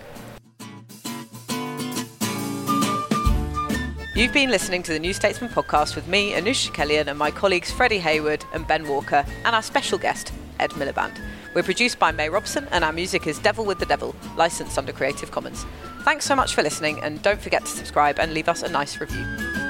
You've 4.15 4.35
been 4.35 4.51
listening 4.51 4.83
to 4.83 4.93
the 4.93 4.99
New 4.99 5.15
Statesman 5.15 5.51
podcast 5.51 5.95
with 5.95 6.07
me, 6.07 6.33
Anoosh 6.33 6.71
Chakelian, 6.71 7.07
and 7.07 7.19
my 7.19 7.31
colleagues 7.31 7.71
Freddie 7.71 8.01
Hayward 8.01 8.45
and 8.53 8.67
Ben 8.67 8.87
Walker, 8.87 9.25
and 9.47 9.57
our 9.57 9.63
special 9.63 9.97
guest, 9.97 10.33
Ed 10.61 10.71
Miliband. 10.73 11.19
We're 11.55 11.63
produced 11.63 11.99
by 11.99 12.13
May 12.13 12.29
Robson, 12.29 12.69
and 12.71 12.85
our 12.85 12.93
music 12.93 13.27
is 13.27 13.39
Devil 13.39 13.65
with 13.65 13.79
the 13.79 13.87
Devil, 13.87 14.15
licensed 14.37 14.79
under 14.79 14.93
Creative 14.93 15.31
Commons. 15.31 15.65
Thanks 16.03 16.25
so 16.25 16.37
much 16.37 16.55
for 16.55 16.63
listening, 16.63 17.03
and 17.03 17.21
don't 17.23 17.41
forget 17.41 17.65
to 17.65 17.71
subscribe 17.71 18.19
and 18.19 18.35
leave 18.35 18.49
us 18.49 18.63
a 18.63 18.69
nice 18.69 19.01
review. 19.01 19.70